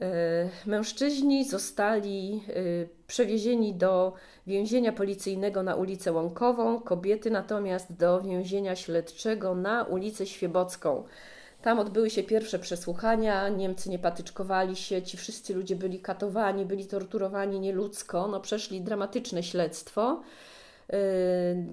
E, 0.00 0.48
mężczyźni 0.66 1.44
zostali 1.44 2.42
y, 2.48 2.88
przewiezieni 3.06 3.74
do 3.74 4.12
więzienia 4.46 4.92
policyjnego 4.92 5.62
na 5.62 5.74
ulicę 5.74 6.12
Łąkową, 6.12 6.80
kobiety 6.80 7.30
natomiast 7.30 7.96
do 7.96 8.20
więzienia 8.20 8.76
śledczego 8.76 9.54
na 9.54 9.84
ulicę 9.84 10.26
Świebocką. 10.26 11.04
Tam 11.66 11.78
odbyły 11.78 12.10
się 12.10 12.22
pierwsze 12.22 12.58
przesłuchania, 12.58 13.48
Niemcy 13.48 13.90
nie 13.90 13.98
patyczkowali 13.98 14.76
się, 14.76 15.02
ci 15.02 15.16
wszyscy 15.16 15.54
ludzie 15.54 15.76
byli 15.76 16.00
katowani, 16.00 16.66
byli 16.66 16.86
torturowani 16.86 17.60
nieludzko, 17.60 18.28
no, 18.28 18.40
przeszli 18.40 18.80
dramatyczne 18.80 19.42
śledztwo. 19.42 20.22
Yy, 20.88 20.96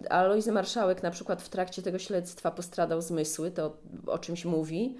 Alojzy 0.09 0.51
Marszałek 0.51 1.03
na 1.03 1.11
przykład 1.11 1.41
w 1.41 1.49
trakcie 1.49 1.81
tego 1.81 1.99
śledztwa 1.99 2.51
postradał 2.51 3.01
zmysły, 3.01 3.51
to 3.51 3.77
o 4.07 4.19
czymś 4.19 4.45
mówi. 4.45 4.97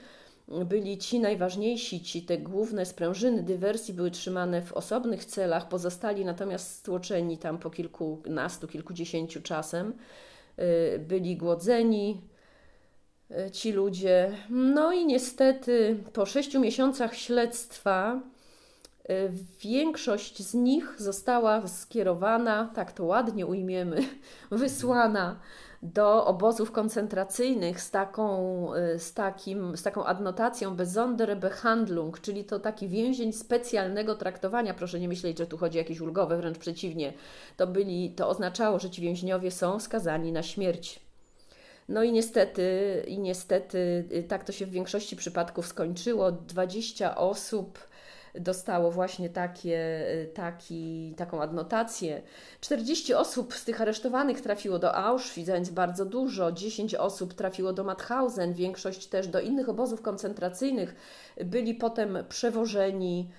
Byli 0.47 0.97
ci 0.97 1.19
najważniejsi, 1.19 2.01
ci 2.01 2.21
te 2.21 2.37
główne 2.37 2.85
sprężyny 2.85 3.43
dywersji 3.43 3.93
były 3.93 4.11
trzymane 4.11 4.61
w 4.61 4.73
osobnych 4.73 5.25
celach, 5.25 5.69
pozostali 5.69 6.25
natomiast 6.25 6.75
stłoczeni 6.75 7.37
tam 7.37 7.57
po 7.57 7.69
kilkunastu, 7.69 8.67
kilkudziesięciu 8.67 9.41
czasem. 9.41 9.93
Yy, 10.57 10.99
byli 10.99 11.37
głodzeni, 11.37 12.32
ci 13.51 13.71
ludzie. 13.71 14.31
No 14.49 14.91
i 14.91 15.05
niestety 15.05 15.97
po 16.13 16.25
sześciu 16.25 16.59
miesiącach 16.59 17.15
śledztwa 17.15 18.19
e, 19.03 19.29
większość 19.61 20.43
z 20.43 20.53
nich 20.53 20.95
została 20.97 21.67
skierowana, 21.67 22.71
tak 22.75 22.91
to 22.91 23.05
ładnie 23.05 23.45
ujmiemy, 23.45 24.01
wysłana 24.51 25.39
do 25.83 26.25
obozów 26.25 26.71
koncentracyjnych 26.71 27.81
z 27.81 27.91
taką, 27.91 28.73
e, 28.73 28.99
z 28.99 29.13
takim, 29.13 29.77
z 29.77 29.83
taką 29.83 30.05
adnotacją 30.05 30.75
Besonderbehandlung, 30.75 32.19
czyli 32.19 32.43
to 32.43 32.59
taki 32.59 32.87
więzień 32.87 33.33
specjalnego 33.33 34.15
traktowania. 34.15 34.73
Proszę 34.73 34.99
nie 34.99 35.07
myśleć, 35.07 35.37
że 35.37 35.47
tu 35.47 35.57
chodzi 35.57 35.77
o 35.77 35.81
jakieś 35.81 36.01
ulgowe, 36.01 36.37
wręcz 36.37 36.57
przeciwnie. 36.57 37.13
To, 37.57 37.67
byli, 37.67 38.11
to 38.11 38.29
oznaczało, 38.29 38.79
że 38.79 38.89
ci 38.89 39.01
więźniowie 39.01 39.51
są 39.51 39.79
skazani 39.79 40.31
na 40.31 40.43
śmierć 40.43 41.02
no 41.89 42.03
i 42.03 42.11
niestety, 42.11 43.03
i 43.07 43.19
niestety 43.19 44.07
y, 44.11 44.23
tak 44.23 44.43
to 44.43 44.51
się 44.51 44.65
w 44.65 44.71
większości 44.71 45.15
przypadków 45.15 45.67
skończyło. 45.67 46.31
20 46.31 47.15
osób 47.15 47.79
dostało 48.35 48.91
właśnie 48.91 49.29
takie, 49.29 50.07
y, 50.11 50.27
taki, 50.33 51.13
taką 51.17 51.41
adnotację. 51.41 52.21
40 52.61 53.13
osób 53.13 53.53
z 53.53 53.65
tych 53.65 53.81
aresztowanych 53.81 54.41
trafiło 54.41 54.79
do 54.79 54.95
Auschwitz, 54.95 55.47
więc 55.47 55.69
bardzo 55.69 56.05
dużo. 56.05 56.51
10 56.51 56.95
osób 56.95 57.33
trafiło 57.33 57.73
do 57.73 57.83
Mauthausen, 57.83 58.53
większość 58.53 59.07
też 59.07 59.27
do 59.27 59.39
innych 59.39 59.69
obozów 59.69 60.01
koncentracyjnych. 60.01 60.95
Byli 61.45 61.75
potem 61.75 62.17
przewożeni 62.29 63.29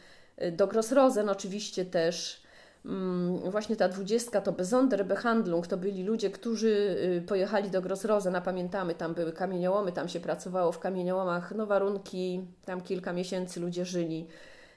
y, 0.43 0.53
do 0.53 0.67
Grossrosen 0.67 1.29
oczywiście 1.29 1.85
też. 1.85 2.44
Mm, 2.85 3.51
właśnie 3.51 3.77
ta 3.77 3.88
dwudziestka 3.88 4.40
to 4.40 4.53
Besonderbehandlung, 4.53 5.66
to 5.66 5.77
byli 5.77 6.05
ludzie, 6.05 6.31
którzy 6.31 6.97
y, 7.18 7.23
pojechali 7.27 7.70
do 7.70 7.83
Grossrosen, 7.83 8.37
a 8.37 8.40
pamiętamy, 8.40 8.94
tam 8.94 9.14
były 9.14 9.33
kamieniołomy, 9.33 9.92
tam 9.92 10.09
się 10.09 10.20
pracowało 10.20 10.73
w 10.73 10.79
kamieniołomach, 10.79 11.53
no 11.57 11.66
warunki, 11.66 12.44
tam 12.64 12.81
kilka 12.81 13.12
miesięcy 13.12 13.61
ludzie 13.61 13.85
żyli 13.85 14.27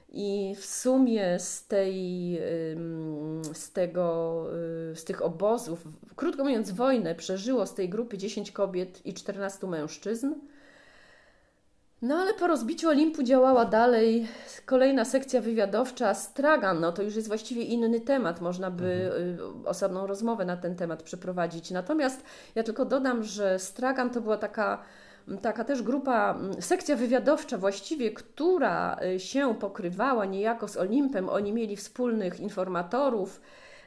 I 0.09 0.55
w 0.57 0.65
sumie 0.65 1.39
z, 1.39 1.67
tej, 1.67 2.39
z, 3.53 3.71
tego, 3.71 4.45
y, 4.91 4.95
z 4.95 5.03
tych 5.03 5.21
obozów, 5.21 5.83
krótko 6.15 6.43
mówiąc, 6.43 6.71
wojnę 6.71 7.15
przeżyło 7.15 7.65
z 7.65 7.73
tej 7.73 7.89
grupy 7.89 8.17
10 8.17 8.51
kobiet 8.51 9.05
i 9.05 9.13
14 9.13 9.67
mężczyzn. 9.67 10.33
No 12.01 12.15
ale 12.15 12.33
po 12.33 12.47
rozbiciu 12.47 12.89
Olimpu 12.89 13.23
działała 13.23 13.65
dalej 13.65 14.27
kolejna 14.65 15.05
sekcja 15.05 15.41
wywiadowcza 15.41 16.13
Stragan. 16.13 16.79
No 16.79 16.91
to 16.91 17.03
już 17.03 17.15
jest 17.15 17.27
właściwie 17.27 17.63
inny 17.63 18.01
temat, 18.01 18.41
można 18.41 18.71
by 18.71 18.93
mhm. 19.05 19.63
Y, 19.65 19.67
osobną 19.67 20.07
rozmowę 20.07 20.45
na 20.45 20.57
ten 20.57 20.75
temat 20.75 21.03
przeprowadzić. 21.03 21.71
Natomiast 21.71 22.23
ja 22.55 22.63
tylko 22.63 22.85
dodam, 22.85 23.23
że 23.23 23.59
Stragan 23.59 24.09
to 24.09 24.21
była 24.21 24.37
taka 24.37 24.83
taka 25.41 25.63
też 25.63 25.83
grupa, 25.83 26.39
sekcja 26.59 26.95
wywiadowcza 26.95 27.57
właściwie, 27.57 28.11
która 28.11 28.99
y, 29.15 29.19
się 29.19 29.55
pokrywała 29.55 30.25
niejako 30.25 30.67
z 30.67 30.77
Olimpem. 30.77 31.29
Oni 31.29 31.53
mieli 31.53 31.75
wspólnych 31.75 32.39
informatorów, 32.39 33.41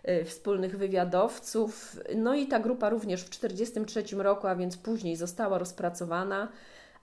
y, 0.09 0.25
wspólnych 0.25 0.79
wywiadowców. 0.79 1.97
No 2.17 2.35
i 2.35 2.47
ta 2.47 2.61
grupa 2.61 2.91
również 2.91 3.23
w 3.23 3.31
1943 3.31 4.23
roku, 4.23 4.47
a 4.47 4.55
więc 4.55 4.77
później 4.77 5.17
została 5.17 5.59
rozpracowana 5.59 6.49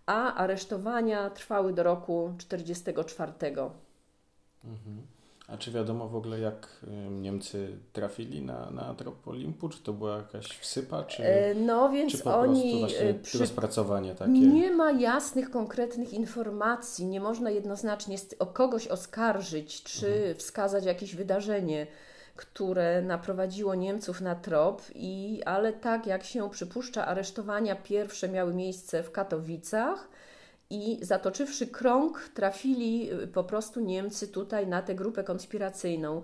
a 0.07 0.33
aresztowania 0.33 1.29
trwały 1.29 1.73
do 1.73 1.83
roku 1.83 2.33
1944. 2.37 3.31
Mhm. 4.63 5.01
A 5.47 5.57
czy 5.57 5.71
wiadomo 5.71 6.07
w 6.07 6.15
ogóle, 6.15 6.39
jak 6.39 6.85
Niemcy 7.09 7.77
trafili 7.93 8.41
na, 8.41 8.71
na 8.71 8.93
trop 8.93 9.27
Olimpu? 9.27 9.69
Czy 9.69 9.79
to 9.79 9.93
była 9.93 10.17
jakaś 10.17 10.47
wsypa, 10.47 11.03
czy, 11.03 11.23
e, 11.23 11.55
no, 11.55 11.89
więc 11.89 12.11
czy 12.11 12.19
po 12.19 12.39
oni 12.39 12.85
e, 12.99 13.13
przy... 13.13 13.37
rozpracowanie 13.39 14.15
takie? 14.15 14.31
Nie 14.31 14.71
ma 14.71 14.91
jasnych, 14.91 15.49
konkretnych 15.49 16.13
informacji. 16.13 17.05
Nie 17.05 17.19
można 17.19 17.49
jednoznacznie 17.49 18.17
o 18.39 18.45
kogoś 18.45 18.87
oskarżyć, 18.87 19.83
czy 19.83 20.07
mhm. 20.07 20.35
wskazać 20.35 20.85
jakieś 20.85 21.15
wydarzenie 21.15 21.87
które 22.37 23.01
naprowadziło 23.01 23.75
Niemców 23.75 24.21
na 24.21 24.35
trop, 24.35 24.81
i, 24.95 25.41
ale 25.45 25.73
tak 25.73 26.07
jak 26.07 26.23
się 26.23 26.49
przypuszcza, 26.49 27.05
aresztowania 27.07 27.75
pierwsze 27.75 28.29
miały 28.29 28.53
miejsce 28.53 29.03
w 29.03 29.11
Katowicach 29.11 30.07
i 30.69 30.99
zatoczywszy 31.01 31.67
krąg, 31.67 32.29
trafili 32.33 33.13
y, 33.13 33.27
po 33.27 33.43
prostu 33.43 33.79
Niemcy 33.79 34.27
tutaj 34.27 34.67
na 34.67 34.81
tę 34.81 34.95
grupę 34.95 35.23
konspiracyjną. 35.23 36.21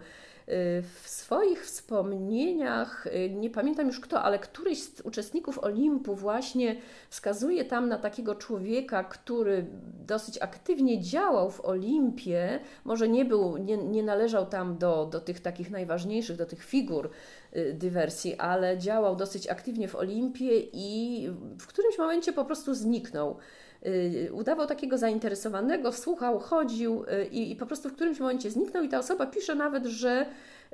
W 0.47 1.03
swoich 1.05 1.65
wspomnieniach, 1.65 3.07
y, 3.07 3.29
nie 3.29 3.49
pamiętam 3.49 3.87
już 3.87 3.99
kto, 3.99 4.21
ale 4.23 4.39
któryś 4.39 4.83
z 4.83 5.01
uczestników 5.01 5.59
Olimpu 5.59 6.15
właśnie 6.15 6.75
wskazuje 7.09 7.65
tam 7.65 7.89
na 7.89 7.97
takiego 7.97 8.35
człowieka, 8.35 9.03
który 9.03 9.65
dosyć 10.05 10.37
aktywnie 10.37 11.01
działał 11.01 11.51
w 11.51 11.65
Olimpie, 11.65 12.59
może 12.85 13.07
nie 13.07 13.25
był, 13.25 13.57
nie, 13.57 13.77
nie 13.77 14.03
należał 14.03 14.45
tam 14.45 14.77
do, 14.77 15.05
do 15.05 15.21
tych 15.21 15.39
takich 15.39 15.71
najważniejszych, 15.71 16.37
do 16.37 16.45
tych 16.45 16.63
figur 16.63 17.09
y, 17.55 17.73
dywersji, 17.73 18.35
ale 18.35 18.77
działał 18.77 19.15
dosyć 19.15 19.47
aktywnie 19.47 19.87
w 19.87 19.95
Olimpie 19.95 20.59
i 20.73 21.29
w 21.59 21.67
którymś 21.67 21.97
momencie 21.97 22.33
po 22.33 22.45
prostu 22.45 22.73
zniknął. 22.73 23.37
Y, 23.85 24.29
udawał 24.33 24.67
takiego 24.67 24.97
zainteresowanego, 24.97 25.91
słuchał, 25.91 26.39
chodził 26.39 27.03
y, 27.03 27.25
i, 27.25 27.51
i 27.51 27.55
po 27.55 27.65
prostu 27.65 27.89
w 27.89 27.93
którymś 27.93 28.19
momencie 28.19 28.51
zniknął 28.51 28.83
i 28.83 28.89
ta 28.89 28.99
osoba 28.99 29.25
pisze 29.25 29.55
nawet, 29.55 29.85
że 29.85 30.25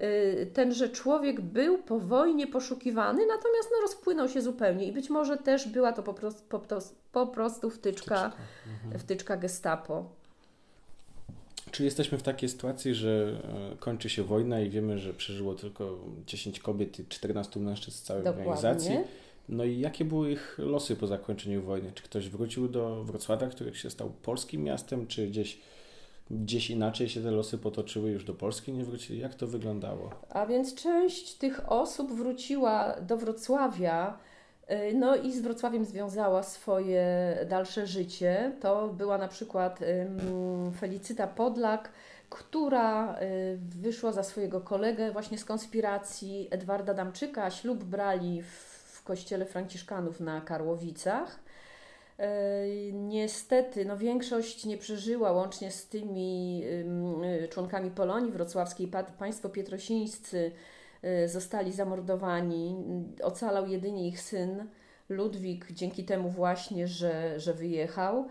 y, 0.02 0.52
tenże 0.54 0.90
człowiek 0.90 1.42
był 1.42 1.78
po 1.78 2.00
wojnie 2.00 2.48
poszukiwany, 2.48 3.22
natomiast 3.28 3.70
no, 3.72 3.82
rozpłynął 3.82 4.30
się 4.30 4.42
zupełnie 4.42 4.88
i 4.88 4.92
być 4.92 5.10
może 5.10 5.38
też 5.38 5.68
była 5.68 5.92
to 5.92 6.04
po 6.04 6.14
prostu, 6.14 6.44
po, 6.50 6.62
po 7.12 7.28
prostu 7.28 7.70
wtyczka. 7.70 8.32
Mhm. 8.68 9.00
wtyczka 9.00 9.38
gestapo. 9.38 10.06
Czy 11.72 11.84
jesteśmy 11.84 12.18
w 12.18 12.24
takiej 12.24 12.50
sytuacji, 12.50 12.96
że 12.96 13.42
e, 13.74 13.78
kończy 13.78 14.10
się 14.10 14.24
wojna 14.24 14.62
i 14.62 14.70
wiemy, 14.70 15.00
że 15.00 15.14
przeżyło 15.14 15.56
tylko 15.56 16.00
10 16.26 16.60
kobiet 16.60 17.00
i 17.00 17.06
14 17.06 17.60
mężczyzn 17.60 17.98
z 17.98 18.02
całej 18.02 18.24
Dokładnie. 18.24 18.52
organizacji? 18.52 18.98
No 19.50 19.64
i 19.64 19.80
jakie 19.80 20.06
były 20.06 20.32
ich 20.32 20.56
losy 20.58 20.96
po 20.96 21.08
zakończeniu 21.08 21.62
wojny? 21.62 21.92
Czy 21.92 22.04
ktoś 22.04 22.30
wrócił 22.30 22.68
do 22.68 23.04
Wrocławia, 23.04 23.48
który 23.48 23.76
się 23.76 23.90
stał 23.90 24.10
polskim 24.10 24.64
miastem, 24.64 25.08
czy 25.08 25.28
gdzieś, 25.28 25.62
gdzieś 26.32 26.70
inaczej 26.70 27.10
się 27.10 27.22
te 27.22 27.32
losy 27.32 27.58
potoczyły, 27.58 28.12
już 28.12 28.24
do 28.24 28.34
Polski 28.34 28.74
nie 28.74 28.84
wrócili? 28.84 29.20
Jak 29.20 29.36
to 29.36 29.48
wyglądało? 29.48 30.10
A 30.30 30.46
więc 30.46 30.76
część 30.76 31.34
tych 31.34 31.72
osób 31.72 32.12
wróciła 32.12 32.96
do 33.02 33.18
Wrocławia, 33.18 34.18
y, 34.72 34.94
no 34.96 35.16
i 35.16 35.32
z 35.32 35.42
Wrocławiem 35.42 35.86
związała 35.86 36.44
swoje 36.44 37.38
dalsze 37.50 37.88
życie. 37.88 38.52
To 38.62 38.88
była 38.88 39.18
na 39.18 39.28
przykład 39.28 39.80
Felicyta 40.80 41.28
Podlak, 41.28 41.92
która 42.30 43.20
y, 43.22 43.60
wyszła 43.82 44.12
za 44.12 44.24
swojego 44.24 44.62
kolegę 44.62 45.12
właśnie 45.12 45.38
z 45.38 45.46
konspiracji 45.46 46.48
Edwarda 46.52 46.94
Damczyka. 46.94 47.52
Ślub 47.52 47.84
brali 47.84 48.42
w 48.42 48.79
kościele 49.10 49.46
Franciszkanów 49.46 50.20
na 50.20 50.42
Karłowicach. 50.42 51.40
E, 52.20 52.66
niestety, 52.94 53.86
no 53.86 53.98
większość 53.98 54.66
nie 54.66 54.78
przeżyła, 54.78 55.32
łącznie 55.32 55.72
z 55.72 55.88
tymi 55.88 56.62
y, 57.44 57.48
członkami 57.48 57.92
Polonii 57.92 58.32
Wrocławskiej. 58.32 58.92
Państwo 59.20 59.50
pietrosińscy 59.50 60.52
y, 61.24 61.30
zostali 61.30 61.72
zamordowani. 61.72 62.76
Ocalał 63.24 63.68
jedynie 63.68 64.08
ich 64.08 64.22
syn 64.22 64.68
Ludwik, 65.10 65.72
dzięki 65.72 66.04
temu 66.04 66.30
właśnie, 66.30 66.88
że, 66.88 67.40
że 67.40 67.54
wyjechał. 67.54 68.28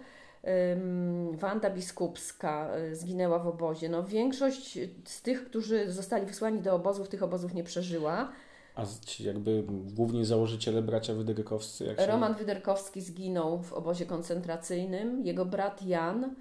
Wanda 1.32 1.70
Biskupska 1.70 2.76
y, 2.76 2.96
zginęła 2.96 3.38
w 3.38 3.46
obozie. 3.46 3.88
No, 3.88 4.02
większość 4.02 4.78
z 5.04 5.22
tych, 5.22 5.44
którzy 5.44 5.92
zostali 5.92 6.26
wysłani 6.26 6.60
do 6.60 6.74
obozów, 6.74 7.08
tych 7.08 7.22
obozów 7.22 7.54
nie 7.54 7.64
przeżyła. 7.64 8.32
A 8.78 9.06
ci 9.06 9.24
jakby 9.24 9.64
główni 9.68 10.24
założyciele 10.24 10.82
bracia 10.82 11.14
Wyderkowscy? 11.14 11.84
Jak 11.84 12.00
się... 12.00 12.06
Roman 12.06 12.34
Wyderkowski 12.34 13.00
zginął 13.00 13.62
w 13.62 13.72
obozie 13.72 14.06
koncentracyjnym. 14.06 15.26
Jego 15.26 15.44
brat 15.44 15.82
Jan 15.82 16.34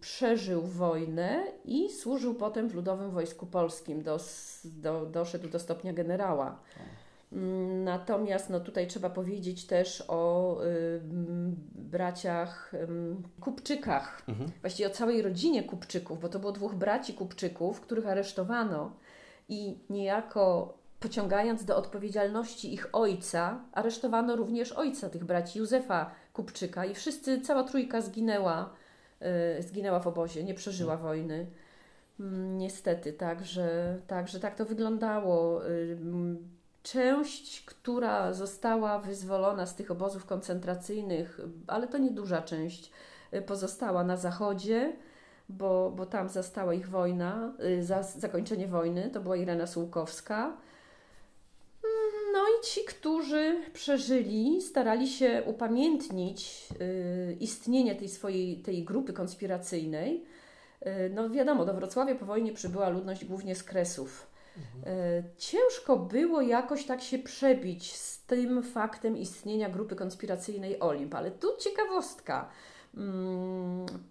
przeżył 0.00 0.62
wojnę 0.62 1.44
i 1.64 1.90
służył 1.90 2.34
potem 2.34 2.68
w 2.68 2.74
Ludowym 2.74 3.10
Wojsku 3.10 3.46
Polskim. 3.46 4.02
Do, 4.02 4.18
do, 4.64 5.06
doszedł 5.06 5.48
do 5.48 5.58
stopnia 5.58 5.92
generała. 5.92 6.58
Mm, 7.32 7.84
natomiast 7.84 8.50
no, 8.50 8.60
tutaj 8.60 8.86
trzeba 8.86 9.10
powiedzieć 9.10 9.66
też 9.66 10.04
o 10.08 10.56
y, 10.64 11.00
braciach 11.74 12.74
y, 12.74 12.88
Kupczykach, 13.40 14.22
mhm. 14.28 14.50
właściwie 14.60 14.88
o 14.88 14.92
całej 14.92 15.22
rodzinie 15.22 15.62
Kupczyków, 15.62 16.20
bo 16.20 16.28
to 16.28 16.38
było 16.38 16.52
dwóch 16.52 16.74
braci 16.74 17.14
Kupczyków, 17.14 17.80
których 17.80 18.06
aresztowano 18.06 18.92
i 19.48 19.78
niejako 19.90 20.74
pociągając 21.00 21.64
do 21.64 21.76
odpowiedzialności 21.76 22.74
ich 22.74 22.88
ojca, 22.92 23.60
aresztowano 23.72 24.36
również 24.36 24.72
ojca 24.72 25.08
tych 25.08 25.24
braci, 25.24 25.58
Józefa 25.58 26.10
Kupczyka 26.32 26.84
i 26.84 26.94
wszyscy, 26.94 27.40
cała 27.40 27.64
trójka 27.64 28.00
zginęła, 28.00 28.70
yy, 29.20 29.62
zginęła 29.62 30.00
w 30.00 30.06
obozie, 30.06 30.44
nie 30.44 30.54
przeżyła 30.54 30.96
hmm. 30.96 31.06
wojny. 31.06 31.46
Mm, 32.20 32.58
niestety, 32.58 33.12
także, 33.12 33.98
także 34.06 34.40
tak 34.40 34.54
to 34.54 34.64
wyglądało. 34.64 35.62
Yy, 35.62 35.96
część, 36.92 37.64
która 37.64 38.32
została 38.32 38.98
wyzwolona 38.98 39.66
z 39.66 39.74
tych 39.74 39.90
obozów 39.90 40.26
koncentracyjnych, 40.26 41.40
ale 41.66 41.88
to 41.88 41.98
nieduża 41.98 42.42
część, 42.42 42.90
y, 43.34 43.42
pozostała 43.42 44.04
na 44.04 44.16
zachodzie, 44.16 44.96
bo, 45.48 45.92
bo 45.96 46.06
tam 46.06 46.28
zastała 46.28 46.74
ich 46.74 46.88
wojna, 46.88 47.52
y, 47.64 47.84
za, 47.84 48.02
zakończenie 48.02 48.68
wojny, 48.68 49.10
to 49.10 49.20
była 49.20 49.36
Irena 49.36 49.66
Sułkowska. 49.66 50.56
Ci, 52.62 52.84
którzy 52.84 53.62
przeżyli, 53.72 54.62
starali 54.62 55.08
się 55.08 55.42
upamiętnić 55.46 56.68
y, 56.80 57.36
istnienie 57.40 57.94
tej 57.94 58.08
swojej 58.08 58.56
tej 58.56 58.84
grupy 58.84 59.12
konspiracyjnej. 59.12 60.24
Y, 60.86 61.10
no 61.14 61.30
wiadomo, 61.30 61.64
do 61.64 61.74
Wrocławia 61.74 62.14
po 62.14 62.26
wojnie 62.26 62.52
przybyła 62.52 62.88
ludność 62.88 63.24
głównie 63.24 63.54
z 63.54 63.62
Kresów. 63.62 64.26
Mhm. 64.56 64.94
Y, 64.98 65.24
ciężko 65.38 65.96
było 65.96 66.40
jakoś 66.40 66.84
tak 66.84 67.02
się 67.02 67.18
przebić 67.18 67.92
z 67.96 68.24
tym 68.24 68.62
faktem 68.62 69.16
istnienia 69.16 69.68
grupy 69.68 69.96
konspiracyjnej 69.96 70.80
Olimp, 70.80 71.14
ale 71.14 71.30
tu 71.30 71.48
ciekawostka 71.58 72.48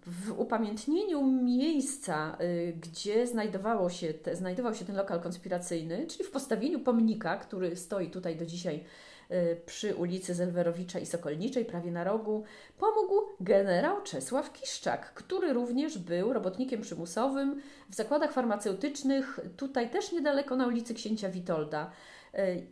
w 0.06 0.34
upamiętnieniu 0.36 1.26
miejsca, 1.26 2.36
y, 2.40 2.76
gdzie 2.80 3.26
znajdowało 3.26 3.90
się 3.90 4.14
te, 4.14 4.36
znajdował 4.36 4.74
się 4.74 4.84
ten 4.84 4.96
lokal 4.96 5.20
konspiracyjny, 5.20 6.06
czyli 6.06 6.24
w 6.24 6.30
postawieniu 6.30 6.80
pomnika, 6.80 7.36
który 7.36 7.76
stoi 7.76 8.10
tutaj 8.10 8.36
do 8.36 8.46
dzisiaj 8.46 8.84
y, 9.30 9.60
przy 9.66 9.94
ulicy 9.94 10.34
Zelwerowicza 10.34 10.98
i 10.98 11.06
Sokolniczej, 11.06 11.64
prawie 11.64 11.90
na 11.90 12.04
rogu, 12.04 12.44
pomógł 12.78 13.14
generał 13.40 14.02
Czesław 14.02 14.52
Kiszczak, 14.52 15.14
który 15.14 15.52
również 15.52 15.98
był 15.98 16.32
robotnikiem 16.32 16.80
przymusowym 16.80 17.60
w 17.90 17.94
zakładach 17.94 18.32
farmaceutycznych, 18.32 19.40
tutaj 19.56 19.90
też 19.90 20.12
niedaleko 20.12 20.56
na 20.56 20.66
ulicy 20.66 20.94
Księcia 20.94 21.28
Witolda. 21.28 21.90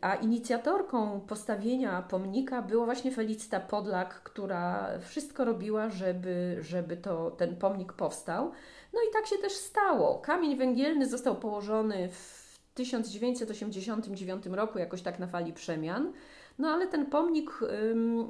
A 0.00 0.14
inicjatorką 0.14 1.20
postawienia 1.20 2.02
pomnika 2.02 2.62
była 2.62 2.84
właśnie 2.84 3.12
Felicita 3.12 3.60
Podlak, 3.60 4.22
która 4.22 4.88
wszystko 5.00 5.44
robiła, 5.44 5.90
żeby, 5.90 6.56
żeby 6.60 6.96
to, 6.96 7.30
ten 7.30 7.56
pomnik 7.56 7.92
powstał. 7.92 8.52
No 8.92 9.00
i 9.10 9.12
tak 9.12 9.26
się 9.26 9.36
też 9.38 9.52
stało. 9.52 10.18
Kamień 10.18 10.56
węgielny 10.56 11.06
został 11.06 11.36
położony 11.36 12.08
w 12.08 12.44
1989 12.74 14.46
roku, 14.46 14.78
jakoś 14.78 15.02
tak 15.02 15.18
na 15.18 15.26
fali 15.26 15.52
przemian. 15.52 16.12
No 16.58 16.68
ale 16.68 16.86
ten 16.86 17.06
pomnik 17.06 17.60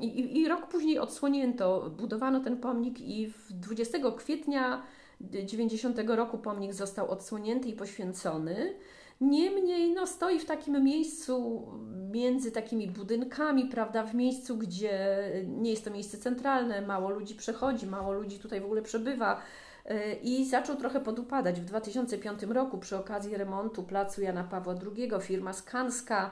i, 0.00 0.40
i 0.40 0.48
rok 0.48 0.66
później 0.66 0.98
odsłonięto, 0.98 1.90
budowano 1.90 2.40
ten 2.40 2.56
pomnik 2.56 3.00
i 3.00 3.26
w 3.26 3.52
20 3.52 3.98
kwietnia 4.16 4.82
90 5.20 5.98
roku 6.06 6.38
pomnik 6.38 6.72
został 6.72 7.10
odsłonięty 7.10 7.68
i 7.68 7.72
poświęcony. 7.72 8.74
Niemniej 9.20 9.94
no, 9.94 10.06
stoi 10.06 10.38
w 10.38 10.44
takim 10.44 10.84
miejscu 10.84 11.66
między 12.10 12.52
takimi 12.52 12.88
budynkami, 12.88 13.66
prawda, 13.66 14.04
w 14.04 14.14
miejscu, 14.14 14.56
gdzie 14.56 15.28
nie 15.46 15.70
jest 15.70 15.84
to 15.84 15.90
miejsce 15.90 16.18
centralne, 16.18 16.82
mało 16.82 17.10
ludzi 17.10 17.34
przechodzi, 17.34 17.86
mało 17.86 18.12
ludzi 18.12 18.38
tutaj 18.38 18.60
w 18.60 18.64
ogóle 18.64 18.82
przebywa 18.82 19.40
y, 19.90 20.14
i 20.22 20.48
zaczął 20.48 20.76
trochę 20.76 21.00
podupadać. 21.00 21.60
W 21.60 21.64
2005 21.64 22.42
roku 22.42 22.78
przy 22.78 22.96
okazji 22.96 23.36
remontu 23.36 23.82
placu 23.82 24.22
Jana 24.22 24.44
Pawła 24.44 24.74
II 24.96 25.10
firma 25.20 25.52
Skanska 25.52 26.30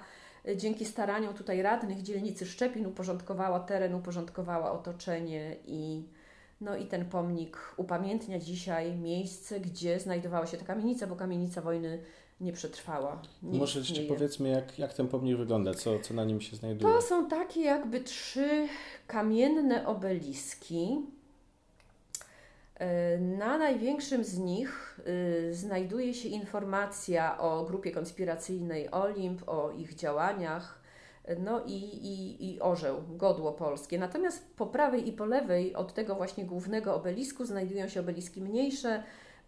y, 0.48 0.56
dzięki 0.56 0.84
staraniom 0.84 1.34
tutaj 1.34 1.62
radnych 1.62 2.02
dzielnicy 2.02 2.46
Szczepin 2.46 2.86
uporządkowała 2.86 3.60
teren, 3.60 3.94
uporządkowała 3.94 4.72
otoczenie 4.72 5.56
i 5.66 6.04
no 6.60 6.76
i 6.76 6.86
ten 6.86 7.04
pomnik 7.04 7.58
upamiętnia 7.76 8.38
dzisiaj 8.38 8.96
miejsce, 8.96 9.60
gdzie 9.60 10.00
znajdowała 10.00 10.46
się 10.46 10.56
ta 10.56 10.64
kamienica, 10.64 11.06
bo 11.06 11.16
kamienica 11.16 11.60
wojny 11.60 12.02
nie 12.42 12.52
przetrwała. 12.52 13.22
Nie 13.42 13.58
Może 13.58 13.78
jeszcze 13.78 14.02
powiedzmy, 14.02 14.48
jak, 14.48 14.78
jak 14.78 14.94
ten 14.94 15.08
pomnik 15.08 15.36
wygląda, 15.36 15.74
co, 15.74 15.98
co 15.98 16.14
na 16.14 16.24
nim 16.24 16.40
się 16.40 16.56
znajduje. 16.56 16.94
To 16.94 17.02
są 17.02 17.28
takie 17.28 17.60
jakby 17.60 18.00
trzy 18.00 18.68
kamienne 19.06 19.86
obeliski. 19.86 21.06
E, 22.74 23.18
Na 23.18 23.58
największym 23.58 24.24
z 24.24 24.38
nich 24.38 25.00
y, 25.50 25.54
znajduje 25.54 26.14
się 26.14 26.28
informacja 26.28 27.38
o 27.38 27.64
grupie 27.64 27.90
konspiracyjnej 27.90 28.90
Olimp, 28.90 29.48
o 29.48 29.70
ich 29.70 29.94
działaniach, 29.94 30.82
no 31.38 31.64
i, 31.66 31.74
i, 31.82 32.46
i 32.54 32.60
orzeł, 32.60 33.02
godło 33.08 33.52
polskie. 33.52 33.98
Natomiast 33.98 34.56
po 34.56 34.66
prawej 34.66 35.08
i 35.08 35.12
po 35.12 35.24
lewej 35.24 35.74
od 35.74 35.94
tego 35.94 36.14
właśnie 36.14 36.44
głównego 36.44 36.94
obelisku 36.94 37.44
znajdują 37.44 37.88
się 37.88 38.00
obeliski 38.00 38.40
mniejsze. 38.40 39.02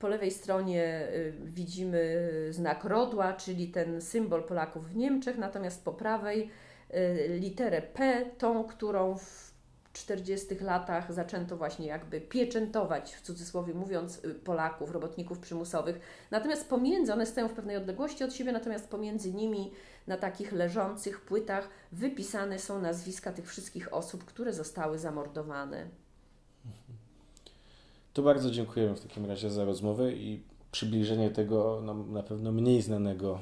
Po 0.05 0.09
lewej 0.09 0.31
stronie 0.31 1.09
y, 1.15 1.33
widzimy 1.45 2.29
znak 2.51 2.85
rodła, 2.85 3.33
czyli 3.33 3.69
ten 3.69 4.01
symbol 4.01 4.43
Polaków 4.43 4.89
w 4.89 4.97
Niemczech, 4.97 5.39
natomiast 5.39 5.85
po 5.85 5.93
prawej 5.93 6.51
y, 6.95 7.39
literę 7.41 7.83
P, 7.83 8.27
tą, 8.39 8.65
którą 8.65 9.19
w 9.19 9.53
40 9.93 10.55
latach 10.61 11.13
zaczęto 11.13 11.57
właśnie 11.57 11.87
jakby 11.87 12.21
pieczętować, 12.21 13.15
w 13.15 13.21
cudzysłowie 13.21 13.75
mówiąc, 13.75 14.25
y, 14.25 14.35
Polaków, 14.35 14.91
robotników 14.91 15.39
przymusowych. 15.39 16.01
Natomiast 16.31 16.69
pomiędzy, 16.69 17.13
one 17.13 17.27
stoją 17.27 17.49
w 17.49 17.55
pewnej 17.55 17.77
odległości 17.77 18.25
od 18.25 18.35
siebie, 18.35 18.53
natomiast 18.53 18.89
pomiędzy 18.89 19.35
nimi 19.35 19.73
na 20.07 20.17
takich 20.17 20.53
leżących 20.53 21.21
płytach 21.21 21.69
wypisane 21.93 22.59
są 22.59 22.81
nazwiska 22.81 23.33
tych 23.33 23.49
wszystkich 23.49 23.93
osób, 23.93 24.25
które 24.25 24.53
zostały 24.53 24.99
zamordowane. 24.99 26.04
To 28.15 28.23
bardzo 28.23 28.51
dziękujemy 28.51 28.97
w 28.97 29.01
takim 29.01 29.27
razie 29.27 29.51
za 29.51 29.65
rozmowę 29.65 30.13
i 30.13 30.43
przybliżenie 30.73 31.31
tego 31.31 31.81
no, 31.85 31.95
na 31.95 32.23
pewno 32.23 32.53
mniej 32.53 32.83
znanego 32.83 33.39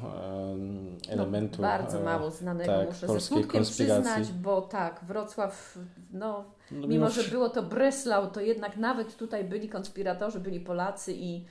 em, 0.53 0.97
elementu. 1.09 1.63
No, 1.63 1.69
bardzo 1.69 2.01
e, 2.01 2.05
mało 2.05 2.31
znanego, 2.31 2.73
tak, 2.73 2.89
muszę 2.89 3.09
ze 3.09 3.21
smutkiem 3.21 3.63
przyznać, 3.63 4.33
bo 4.33 4.61
tak, 4.61 5.05
Wrocław, 5.05 5.79
no, 6.13 6.45
No, 6.71 6.87
mimo 6.87 7.11
że 7.11 7.31
było 7.31 7.49
to 7.49 7.63
Breslau, 7.63 8.31
to 8.31 8.41
jednak 8.41 8.77
nawet 8.77 9.17
tutaj 9.17 9.45
byli 9.45 9.69
konspiratorzy, 9.69 10.41
byli 10.41 10.61
Polacy 10.61 11.13
i, 11.13 11.45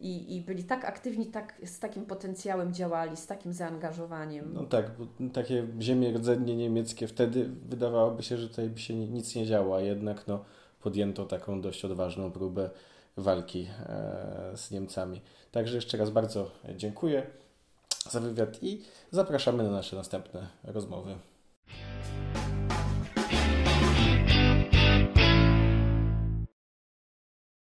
i, 0.00 0.36
i 0.36 0.40
byli 0.40 0.64
tak 0.64 0.84
aktywni, 0.84 1.26
tak, 1.26 1.54
z 1.64 1.78
takim 1.78 2.06
potencjałem 2.06 2.72
działali, 2.74 3.16
z 3.16 3.26
takim 3.26 3.52
zaangażowaniem. 3.52 4.50
No 4.54 4.64
tak, 4.64 4.90
bo 4.98 5.28
takie 5.32 5.66
ziemie 5.80 6.12
rdzennie 6.12 6.56
niemieckie 6.56 7.08
wtedy 7.08 7.50
wydawałoby 7.68 8.22
się, 8.22 8.36
że 8.36 8.48
tutaj 8.48 8.68
by 8.70 8.78
się 8.78 8.94
ni- 8.94 9.10
nic 9.10 9.34
nie 9.34 9.46
działo, 9.46 9.76
a 9.76 9.80
jednak 9.80 10.26
no, 10.26 10.44
podjęto 10.80 11.24
taką 11.24 11.60
dość 11.60 11.84
odważną 11.84 12.30
próbę 12.30 12.70
walki 13.16 13.68
e, 13.86 14.52
z 14.56 14.70
Niemcami. 14.70 15.20
Także 15.52 15.74
jeszcze 15.74 15.96
raz 15.96 16.10
bardzo 16.10 16.50
dziękuję 16.76 17.26
za 18.10 18.20
wywiad 18.20 18.62
i 18.62 18.82
zapraszamy 19.10 19.62
na 19.62 19.70
nasze 19.70 19.96
następne 19.96 20.48
rozmowy. 20.64 21.14